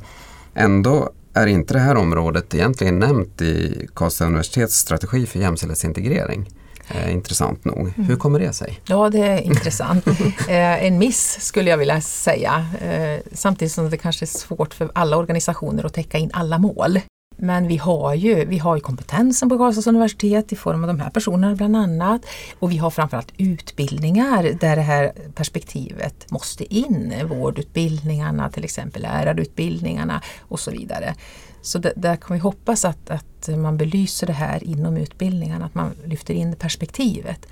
Ändå 0.55 1.11
är 1.35 1.47
inte 1.47 1.75
det 1.75 1.81
här 1.81 1.97
området 1.97 2.55
egentligen 2.55 2.99
nämnt 2.99 3.43
i 3.43 3.87
Karlstad 3.95 4.27
universitets 4.27 4.77
strategi 4.77 5.27
för 5.27 5.39
jämställdhetsintegrering. 5.39 6.51
Eh, 6.95 7.13
intressant 7.13 7.65
nog. 7.65 7.93
Hur 7.97 8.17
kommer 8.17 8.39
det 8.39 8.53
sig? 8.53 8.81
Ja, 8.87 9.11
det 9.11 9.19
är 9.19 9.41
intressant. 9.41 10.07
eh, 10.49 10.85
en 10.85 10.99
miss 10.99 11.41
skulle 11.41 11.71
jag 11.71 11.79
vilja 11.79 12.01
säga. 12.01 12.67
Eh, 12.81 13.21
samtidigt 13.33 13.73
som 13.73 13.91
det 13.91 13.97
kanske 13.97 14.25
är 14.25 14.27
svårt 14.39 14.75
för 14.75 14.91
alla 14.95 15.17
organisationer 15.17 15.85
att 15.85 15.95
täcka 15.95 16.19
in 16.19 16.31
alla 16.33 16.59
mål. 16.59 17.01
Men 17.37 17.69
vi 17.69 17.77
har 17.77 18.15
ju, 18.15 18.45
vi 18.45 18.59
har 18.59 18.75
ju 18.77 18.81
kompetensen 18.81 19.49
på 19.49 19.59
Karlstads 19.59 19.87
universitet 19.87 20.53
i 20.53 20.57
form 20.57 20.85
av 20.85 20.89
de 20.89 21.01
här 21.01 21.11
personerna 21.11 21.55
bland 21.55 21.77
annat. 21.77 22.23
Och 22.59 22.73
vi 22.73 22.77
har 22.77 22.91
framförallt 22.91 23.33
utbildningar 23.37 24.43
där 24.61 24.77
det 24.77 24.83
här 24.83 25.13
perspektivet 25.35 26.31
måste 26.31 26.75
in. 26.75 27.15
Vårdutbildningarna 27.29 28.51
till 28.51 28.65
exempel, 28.65 29.03
lärarutbildningarna 29.03 30.23
och 30.41 30.61
så 30.61 30.71
vidare. 30.71 31.15
Så 31.63 31.79
det, 31.79 31.93
där 31.97 32.17
kan 32.17 32.35
vi 32.35 32.41
hoppas 32.41 32.85
att, 32.85 33.11
att 33.11 33.49
man 33.49 33.77
belyser 33.77 34.27
det 34.27 34.33
här 34.33 34.65
inom 34.65 34.97
utbildningen, 34.97 35.63
att 35.63 35.75
man 35.75 35.95
lyfter 36.05 36.35
in 36.35 36.57
perspektivet. 36.57 37.47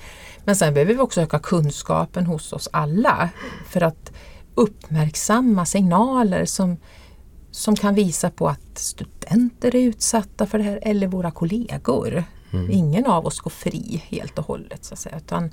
Men 0.44 0.57
sen 0.57 0.75
behöver 0.75 0.94
vi 0.94 1.01
också 1.01 1.20
öka 1.20 1.38
kunskapen 1.38 2.27
hos 2.27 2.53
oss 2.53 2.68
alla 2.73 3.31
för 3.68 3.81
att 3.81 4.12
uppmärksamma 4.55 5.66
signaler 5.66 6.44
som, 6.44 6.77
som 7.51 7.77
kan 7.77 7.94
visa 7.94 8.31
på 8.31 8.49
att 8.49 8.79
studenter 8.79 9.77
är 9.77 9.81
utsatta 9.81 10.46
för 10.46 10.59
det 10.59 10.64
här 10.64 10.79
eller 10.83 11.07
våra 11.07 11.31
kollegor. 11.31 12.25
Mm. 12.53 12.70
Ingen 12.70 13.07
av 13.07 13.27
oss 13.27 13.40
går 13.40 13.51
fri 13.51 14.03
helt 14.09 14.38
och 14.38 14.46
hållet. 14.46 14.85
Så 14.85 14.94
att 14.94 15.01
säga, 15.01 15.16
utan 15.16 15.53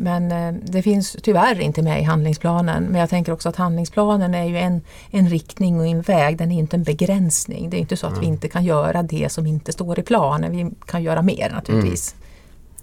men 0.00 0.32
eh, 0.32 0.60
det 0.62 0.82
finns 0.82 1.16
tyvärr 1.22 1.60
inte 1.60 1.82
med 1.82 2.00
i 2.00 2.02
handlingsplanen. 2.02 2.84
Men 2.84 3.00
jag 3.00 3.10
tänker 3.10 3.32
också 3.32 3.48
att 3.48 3.56
handlingsplanen 3.56 4.34
är 4.34 4.44
ju 4.44 4.58
en, 4.58 4.82
en 5.10 5.28
riktning 5.28 5.80
och 5.80 5.86
en 5.86 6.02
väg, 6.02 6.36
den 6.36 6.52
är 6.52 6.58
inte 6.58 6.76
en 6.76 6.82
begränsning. 6.82 7.70
Det 7.70 7.76
är 7.76 7.78
inte 7.78 7.96
så 7.96 8.06
att 8.06 8.12
mm. 8.12 8.20
vi 8.20 8.26
inte 8.26 8.48
kan 8.48 8.64
göra 8.64 9.02
det 9.02 9.32
som 9.32 9.46
inte 9.46 9.72
står 9.72 9.98
i 9.98 10.02
planen. 10.02 10.50
Vi 10.52 10.70
kan 10.86 11.02
göra 11.02 11.22
mer 11.22 11.50
naturligtvis. 11.50 12.14
Mm. 12.14 12.26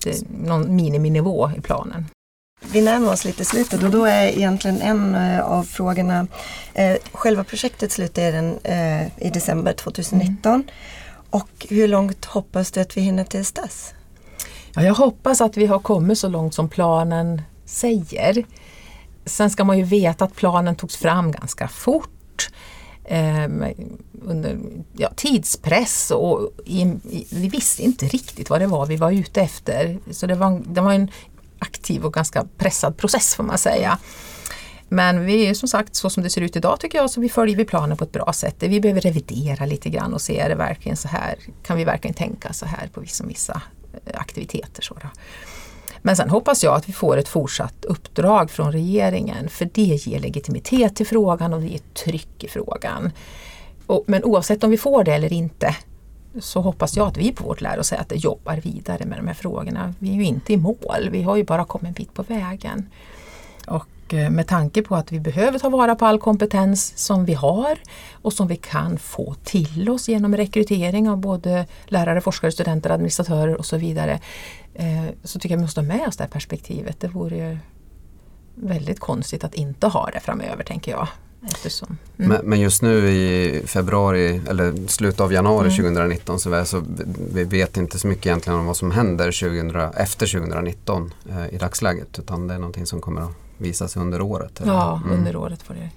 Det 0.03 0.10
är 0.10 0.47
någon 0.47 0.75
miniminivå 0.75 1.51
i 1.58 1.62
planen. 1.62 2.06
vi 2.71 2.82
närmar 2.82 3.13
oss 3.13 3.25
lite 3.25 3.45
slutet 3.45 3.84
och 3.84 3.89
då 3.89 4.06
är 4.06 4.27
egentligen 4.27 4.82
en 4.82 5.15
eh, 5.15 5.39
av 5.39 5.63
frågorna, 5.63 6.27
eh, 6.73 6.97
själva 7.12 7.43
projektet 7.43 7.91
slutar 7.91 8.32
den, 8.32 8.58
eh, 8.63 9.25
i 9.27 9.30
december 9.30 9.73
2019. 9.73 10.53
Mm. 10.53 10.67
Och 11.30 11.67
hur 11.69 11.88
långt 11.88 12.25
hoppas 12.25 12.71
du 12.71 12.80
att 12.80 12.97
vi 12.97 13.01
hinner 13.01 13.23
tills 13.23 13.51
dess? 13.51 13.93
Ja, 14.78 14.84
jag 14.84 14.94
hoppas 14.94 15.42
att 15.42 15.58
vi 15.58 15.66
har 15.66 15.80
kommit 15.80 16.18
så 16.18 16.30
långt 16.30 16.54
som 16.54 16.70
planen 16.70 17.42
säger. 17.66 18.46
Sen 19.26 19.50
ska 19.50 19.63
man 19.63 19.78
ju 19.78 19.84
veta 19.84 20.26
att 20.26 20.36
planen 20.36 20.76
togs 20.76 20.98
fram 20.98 21.32
ganska 21.32 21.68
fort 21.68 22.50
eh, 23.04 23.48
under 24.22 24.60
ja, 24.98 25.10
tidspress 25.16 26.12
och 26.12 26.50
i, 26.66 26.82
i, 26.82 27.28
vi 27.32 27.50
visste 27.50 27.84
inte 27.84 28.06
riktigt 28.06 28.50
vad 28.50 28.62
det 28.62 28.68
var 28.68 28.86
vi 28.86 28.96
var 28.96 29.12
ute 29.12 29.42
efter. 29.42 30.00
Så 30.12 30.28
det 30.28 30.36
var, 30.36 30.62
det 30.66 30.82
var 30.82 30.94
en 30.94 31.12
aktiv 31.60 32.06
och 32.06 32.13
ganska 32.13 32.46
pressad 32.58 32.98
process 32.98 33.36
får 33.36 33.44
man 33.44 33.58
säga. 33.58 34.00
Men 34.90 35.26
vi 35.26 35.48
är 35.48 35.54
som 35.54 35.70
sagt 35.70 35.96
så 35.96 36.10
som 36.10 36.24
det 36.24 36.30
ser 36.30 36.42
ut 36.42 36.56
idag 36.56 36.80
tycker 36.80 36.98
jag 36.98 37.10
så 37.10 37.22
vi 37.22 37.30
följer 37.30 37.58
vi 37.58 37.66
planen 37.66 37.98
på 37.98 38.04
ett 38.04 38.12
bra 38.12 38.34
sätt. 38.34 38.56
Vi 38.60 38.82
behöver 38.82 39.02
revidera 39.02 39.66
lite 39.66 39.90
grann 39.90 40.13
och 40.13 40.22
se 40.22 40.40
är 40.40 40.50
det 40.50 40.56
verkligen 40.56 40.98
så 40.98 41.08
här, 41.08 41.36
kan 41.63 41.78
vi 41.78 41.84
verkligen 41.84 42.16
tänka 42.16 42.54
så 42.54 42.66
här 42.66 42.88
på 42.88 43.02
vissa, 43.02 43.24
vissa 43.26 43.62
aktiviteter. 44.13 44.81
Så 44.81 44.93
då. 44.93 45.07
Men 46.01 46.15
sen 46.15 46.29
hoppas 46.29 46.63
jag 46.63 46.75
att 46.75 46.89
vi 46.89 46.93
får 46.93 47.17
ett 47.17 47.27
fortsatt 47.27 47.86
uppdrag 47.86 48.51
från 48.51 48.71
regeringen 48.71 49.49
för 49.49 49.69
det 49.73 49.81
ger 49.81 50.19
legitimitet 50.19 50.95
till 50.95 51.07
frågan 51.07 51.53
och 51.53 51.62
det 51.62 51.67
ger 51.67 51.81
tryck 51.93 52.43
i 52.43 52.47
frågan. 52.47 53.12
Och, 53.86 54.03
men 54.07 54.23
oavsett 54.23 54.63
om 54.63 54.71
vi 54.71 54.77
får 54.77 55.03
det 55.03 55.13
eller 55.13 55.33
inte 55.33 55.75
så 56.39 56.62
hoppas 56.62 56.97
jag 56.97 57.07
att 57.07 57.17
vi 57.17 57.31
på 57.31 57.43
vårt 57.43 57.62
lärosäte 57.62 58.15
jobbar 58.15 58.62
vidare 58.63 59.05
med 59.05 59.19
de 59.19 59.27
här 59.27 59.33
frågorna. 59.33 59.93
Vi 59.99 60.10
är 60.10 60.13
ju 60.13 60.23
inte 60.23 60.53
i 60.53 60.57
mål, 60.57 61.10
vi 61.12 61.21
har 61.21 61.36
ju 61.36 61.43
bara 61.43 61.65
kommit 61.65 61.88
en 61.88 61.93
bit 61.93 62.13
på 62.13 62.23
vägen. 62.23 62.89
Och 63.67 64.13
eh, 64.13 64.30
med 64.30 64.47
tanke 64.47 64.82
på 64.82 64.95
att 64.95 65.12
vi 65.12 65.19
behöver 65.19 65.60
ta 65.60 65.69
vara 65.69 65.95
på 65.95 66.06
all 66.06 66.19
kompetens 66.19 66.93
som 66.95 67.25
vi 67.25 67.34
har 67.34 67.80
och 68.12 68.34
som 68.34 68.47
vi 68.47 68.56
kan 68.56 68.97
få 68.97 69.36
till 69.43 69.89
oss 69.89 70.10
genom 70.10 70.38
rekrytering 70.38 71.10
av 71.10 71.17
både 71.17 71.65
lärare, 71.86 72.21
forskare, 72.21 72.51
studenter, 72.51 72.89
administratörer 72.89 73.56
och 73.56 73.65
så 73.65 73.77
vidare. 73.77 74.19
Eh, 74.73 75.06
så 75.23 75.39
tycker 75.39 75.56
jag 75.56 75.58
vi 75.58 75.63
måste 75.63 75.82
ha 75.82 75.88
med 75.88 76.08
oss 76.08 76.17
det 76.17 76.23
här 76.23 76.32
perspektivet. 76.32 76.99
Det 76.99 77.08
vore 77.08 77.60
väldigt 78.56 78.99
konstigt 78.99 79.43
att 79.43 79.53
inte 79.53 79.88
ha 79.88 80.10
det 80.13 80.19
framöver 80.19 80.63
tänker 80.63 80.91
jag. 80.91 81.08
Eftersom, 81.45 81.97
mm. 82.17 82.30
men, 82.30 82.49
men, 82.49 82.60
just 82.60 82.82
nu 82.82 83.10
i 83.10 83.62
februari 83.65 84.41
eller 84.49 84.88
slutet 84.88 85.19
av 85.19 85.34
januari 85.34 85.67
mm. 85.67 85.77
2019 85.77 86.39
så, 86.39 86.65
så 86.65 86.84
vi 87.34 87.43
vet 87.43 87.77
inte 87.77 87.99
så 87.99 88.08
mycket 88.08 88.25
egentligen 88.25 88.60
om 88.60 88.65
vad 88.65 88.77
som 88.77 88.91
händer 88.91 89.25
2000, 89.25 89.75
efter 89.97 90.39
2019 90.39 91.13
eh, 91.30 91.56
i 91.56 91.58
dagsläget 91.58 92.19
utan 92.19 92.47
det 92.47 92.53
är 92.53 92.60
någonting 92.60 92.86
som 92.86 93.01
kommer 93.01 93.21
att 93.21 93.46
visas 93.58 93.98
under 93.98 94.22
året. 94.22 94.62
Eller? 94.62 94.74
Ja, 94.74 95.02
mm. 95.06 95.17
under 95.17 95.36
året 95.36 95.63
får 95.63 95.74
det, 95.74 95.89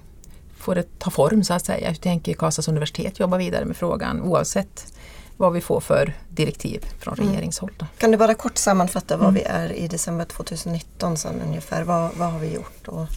får 0.57 0.75
det 0.75 0.99
ta 0.99 1.09
form 1.09 1.43
så 1.43 1.53
att 1.53 1.65
säga. 1.65 1.87
Jag 1.87 2.01
tänker 2.01 2.33
Karlstads 2.33 2.67
universitet 2.67 3.19
jobba 3.19 3.37
vidare 3.37 3.65
med 3.65 3.77
frågan 3.77 4.21
oavsett 4.21 4.93
vad 5.37 5.53
vi 5.53 5.61
får 5.61 5.79
för 5.79 6.13
direktiv 6.29 6.85
från 6.99 7.13
mm. 7.13 7.29
regeringshåll. 7.29 7.71
Då. 7.77 7.85
Kan 7.97 8.11
du 8.11 8.17
bara 8.17 8.33
kort 8.33 8.57
sammanfatta 8.57 9.17
var 9.17 9.27
mm. 9.27 9.33
vi 9.33 9.41
är 9.41 9.71
i 9.71 9.87
december 9.87 10.25
2019 10.25 11.17
sen 11.17 11.41
ungefär? 11.47 11.83
Vad, 11.83 12.11
vad 12.17 12.31
har 12.31 12.39
vi 12.39 12.53
gjort? 12.53 12.87
Och... 12.87 13.07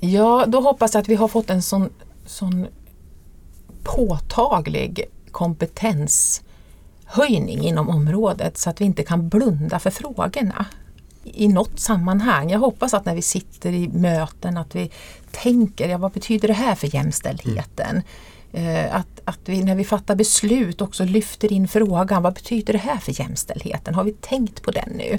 Ja, 0.00 0.44
då 0.48 0.60
hoppas 0.60 0.94
jag 0.94 1.00
att 1.00 1.08
vi 1.08 1.14
har 1.14 1.28
fått 1.28 1.50
en 1.50 1.62
sån, 1.62 1.90
sån 2.26 2.66
påtaglig 3.82 5.04
kompetenshöjning 5.30 7.60
inom 7.60 7.88
området 7.88 8.58
så 8.58 8.70
att 8.70 8.80
vi 8.80 8.84
inte 8.84 9.02
kan 9.02 9.28
blunda 9.28 9.78
för 9.78 9.90
frågorna 9.90 10.66
i 11.34 11.48
något 11.48 11.80
sammanhang. 11.80 12.50
Jag 12.50 12.58
hoppas 12.58 12.94
att 12.94 13.04
när 13.04 13.14
vi 13.14 13.22
sitter 13.22 13.72
i 13.72 13.88
möten 13.88 14.56
att 14.56 14.74
vi 14.74 14.90
tänker, 15.30 15.88
ja, 15.88 15.98
vad 15.98 16.12
betyder 16.12 16.48
det 16.48 16.54
här 16.54 16.74
för 16.74 16.94
jämställdheten? 16.94 18.02
Mm. 18.52 18.90
Att, 18.92 19.20
att 19.24 19.40
vi 19.44 19.64
när 19.64 19.74
vi 19.74 19.84
fattar 19.84 20.14
beslut 20.16 20.80
också 20.80 21.04
lyfter 21.04 21.52
in 21.52 21.68
frågan, 21.68 22.22
vad 22.22 22.34
betyder 22.34 22.72
det 22.72 22.78
här 22.78 22.98
för 22.98 23.20
jämställdheten? 23.20 23.94
Har 23.94 24.04
vi 24.04 24.12
tänkt 24.12 24.62
på 24.62 24.70
den 24.70 24.90
nu? 24.90 25.18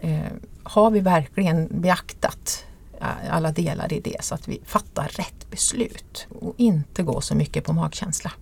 Eh, 0.00 0.32
har 0.62 0.90
vi 0.90 1.00
verkligen 1.00 1.68
beaktat 1.70 2.64
eh, 3.00 3.34
alla 3.34 3.52
delar 3.52 3.92
i 3.92 4.00
det 4.00 4.24
så 4.24 4.34
att 4.34 4.48
vi 4.48 4.60
fattar 4.64 5.08
rätt 5.08 5.50
beslut 5.50 6.26
och 6.40 6.54
inte 6.56 7.02
går 7.02 7.20
så 7.20 7.34
mycket 7.34 7.64
på 7.64 7.72
magkänsla. 7.72 8.32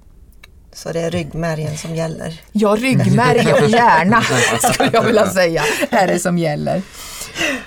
Så 0.76 0.92
det 0.92 1.00
är 1.00 1.10
ryggmärgen 1.10 1.76
som 1.76 1.94
gäller? 1.94 2.40
Ja, 2.52 2.76
ryggmärg 2.80 3.52
och 3.52 3.68
hjärna 3.68 4.22
skulle 4.72 4.90
jag 4.92 5.02
vilja 5.02 5.26
säga 5.26 5.62
är 5.90 6.06
det 6.06 6.18
som 6.18 6.38
gäller. 6.38 6.82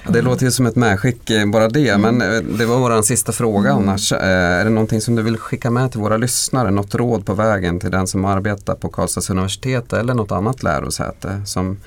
Det 0.07 0.21
låter 0.21 0.45
ju 0.45 0.51
som 0.51 0.65
ett 0.65 0.75
medskick 0.75 1.29
eh, 1.29 1.45
bara 1.45 1.67
det, 1.67 1.89
mm. 1.89 2.15
men 2.15 2.33
eh, 2.33 2.41
det 2.41 2.65
var 2.65 2.77
vår 2.77 3.01
sista 3.01 3.31
fråga 3.31 3.69
mm. 3.69 3.83
annars. 3.83 4.11
Eh, 4.11 4.59
är 4.59 4.63
det 4.63 4.69
någonting 4.69 5.01
som 5.01 5.15
du 5.15 5.21
vill 5.21 5.37
skicka 5.37 5.71
med 5.71 5.91
till 5.91 5.99
våra 5.99 6.17
lyssnare? 6.17 6.71
Något 6.71 6.95
råd 6.95 7.25
på 7.25 7.33
vägen 7.33 7.79
till 7.79 7.91
den 7.91 8.07
som 8.07 8.25
arbetar 8.25 8.75
på 8.75 8.89
Karlstads 8.89 9.29
universitet 9.29 9.93
eller 9.93 10.13
något 10.13 10.31
annat 10.31 10.63
lärosäte 10.63 11.41
som 11.45 11.77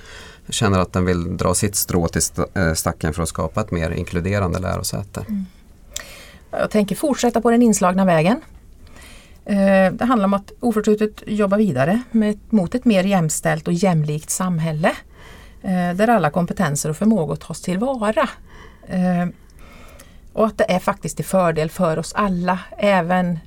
känner 0.48 0.78
att 0.78 0.92
den 0.92 1.04
vill 1.04 1.37
dra 1.37 1.54
sitt 1.54 1.76
strå 1.76 2.08
till 2.08 2.22
stacken 2.74 3.12
för 3.12 3.22
att 3.22 3.28
skapa 3.28 3.61
ett 3.61 3.70
mer 3.70 3.90
inkluderande 3.90 4.58
lärosäte? 4.58 5.24
Mm. 5.28 5.46
Jag 6.50 6.70
tänker 6.70 6.96
fortsätta 6.96 7.40
på 7.40 7.50
den 7.50 7.62
inslagna 7.62 8.04
vägen. 8.04 8.40
Eh, 9.44 9.92
det 9.92 10.05
handlar 10.05 10.24
om 10.24 10.35
att 10.35 10.52
oförtrutet 10.61 11.22
jobba 11.26 11.57
vidare 11.57 12.02
med, 12.11 12.38
mot 12.50 12.74
ett 12.74 12.85
mer 12.85 13.05
jämställt 13.05 13.68
och 13.68 13.74
jämlikt 13.74 14.31
samhälle 14.31 14.92
eh, 15.62 15.92
där 15.94 16.09
alla 16.09 16.31
kompetenser 16.31 16.90
och 16.90 16.96
förmågor 16.96 17.37
tas 17.37 17.61
tillvara. 17.61 18.28
Eh, 18.88 19.26
och 20.33 20.46
att 20.46 20.59
det 20.59 20.72
är 20.72 20.78
faktiskt 20.78 21.16
till 21.16 21.24
fördel 21.24 21.70
för 21.70 21.98
oss 21.98 22.12
alla, 22.12 22.59
även 22.78 23.38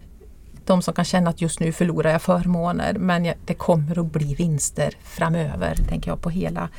de 0.65 0.81
som 0.81 0.93
kan 0.93 1.05
känna 1.05 1.29
att 1.29 1.41
just 1.41 1.59
nu 1.59 1.71
förlorar 1.71 2.11
jag 2.11 2.21
förmåner 2.21 2.93
men 2.93 3.33
det 3.45 3.53
kommer 3.53 3.99
att 3.99 4.11
bli 4.11 4.35
vinster 4.35 4.93
framöver, 5.03 5.75
tänker 5.75 6.11
jag 6.11 6.21
på 6.21 6.29
hela, 6.29 6.69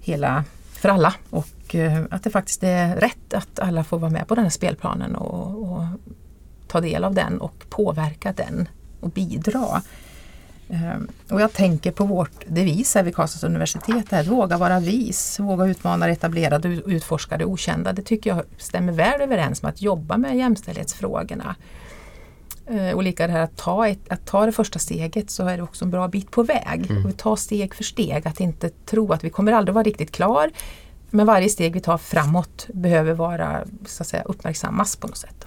hela 0.00 0.44
för 0.72 0.88
alla. 0.88 1.14
Och 1.30 1.76
att 2.10 2.22
det 2.22 2.30
faktiskt 2.30 2.62
är 2.62 2.96
rätt 2.96 3.34
att 3.34 3.58
alla 3.58 3.84
får 3.84 3.98
vara 3.98 4.10
med 4.10 4.28
på 4.28 4.34
den 4.34 4.44
här 4.44 4.50
spelplanen 4.50 5.16
och, 5.16 5.62
och 5.62 5.84
ta 6.68 6.80
del 6.80 7.04
av 7.04 7.14
den 7.14 7.40
och 7.40 7.55
påverka 7.70 8.32
den 8.32 8.68
och 9.00 9.10
bidra. 9.10 9.82
Ehm, 10.68 11.08
och 11.30 11.40
jag 11.40 11.52
tänker 11.52 11.92
på 11.92 12.04
vårt 12.04 12.44
devis 12.46 12.94
här 12.94 13.02
vid 13.02 13.14
Karlstads 13.14 13.44
universitet, 13.44 14.12
att 14.12 14.26
våga 14.26 14.58
vara 14.58 14.80
vis, 14.80 15.40
våga 15.40 15.66
utmana 15.66 16.06
det 16.06 16.12
etablerade 16.12 16.68
och 16.68 16.88
utforska 16.88 17.36
det 17.36 17.44
okända. 17.44 17.92
Det 17.92 18.02
tycker 18.02 18.30
jag 18.30 18.44
stämmer 18.58 18.92
väl 18.92 19.20
överens 19.20 19.62
med 19.62 19.68
att 19.68 19.82
jobba 19.82 20.16
med 20.16 20.36
jämställdhetsfrågorna. 20.36 21.56
Ehm, 22.66 22.94
och 22.94 23.02
lika 23.02 23.26
det 23.26 23.32
här 23.32 23.40
att 23.40 23.56
ta, 23.56 23.88
ett, 23.88 24.08
att 24.08 24.26
ta 24.26 24.46
det 24.46 24.52
första 24.52 24.78
steget 24.78 25.30
så 25.30 25.46
är 25.46 25.56
det 25.56 25.62
också 25.62 25.84
en 25.84 25.90
bra 25.90 26.08
bit 26.08 26.30
på 26.30 26.42
väg. 26.42 26.90
Mm. 26.90 27.04
Och 27.04 27.10
vi 27.10 27.14
tar 27.14 27.36
steg 27.36 27.74
för 27.74 27.84
steg, 27.84 28.28
att 28.28 28.40
inte 28.40 28.68
tro 28.68 29.12
att 29.12 29.24
vi 29.24 29.30
kommer 29.30 29.52
aldrig 29.52 29.74
vara 29.74 29.84
riktigt 29.84 30.12
klar. 30.12 30.50
Men 31.10 31.26
varje 31.26 31.48
steg 31.48 31.72
vi 31.72 31.80
tar 31.80 31.98
framåt 31.98 32.66
behöver 32.74 33.12
vara 33.12 33.64
så 33.86 34.02
att 34.02 34.06
säga, 34.06 34.22
uppmärksammas 34.22 34.96
på 34.96 35.06
något 35.06 35.16
sätt. 35.16 35.46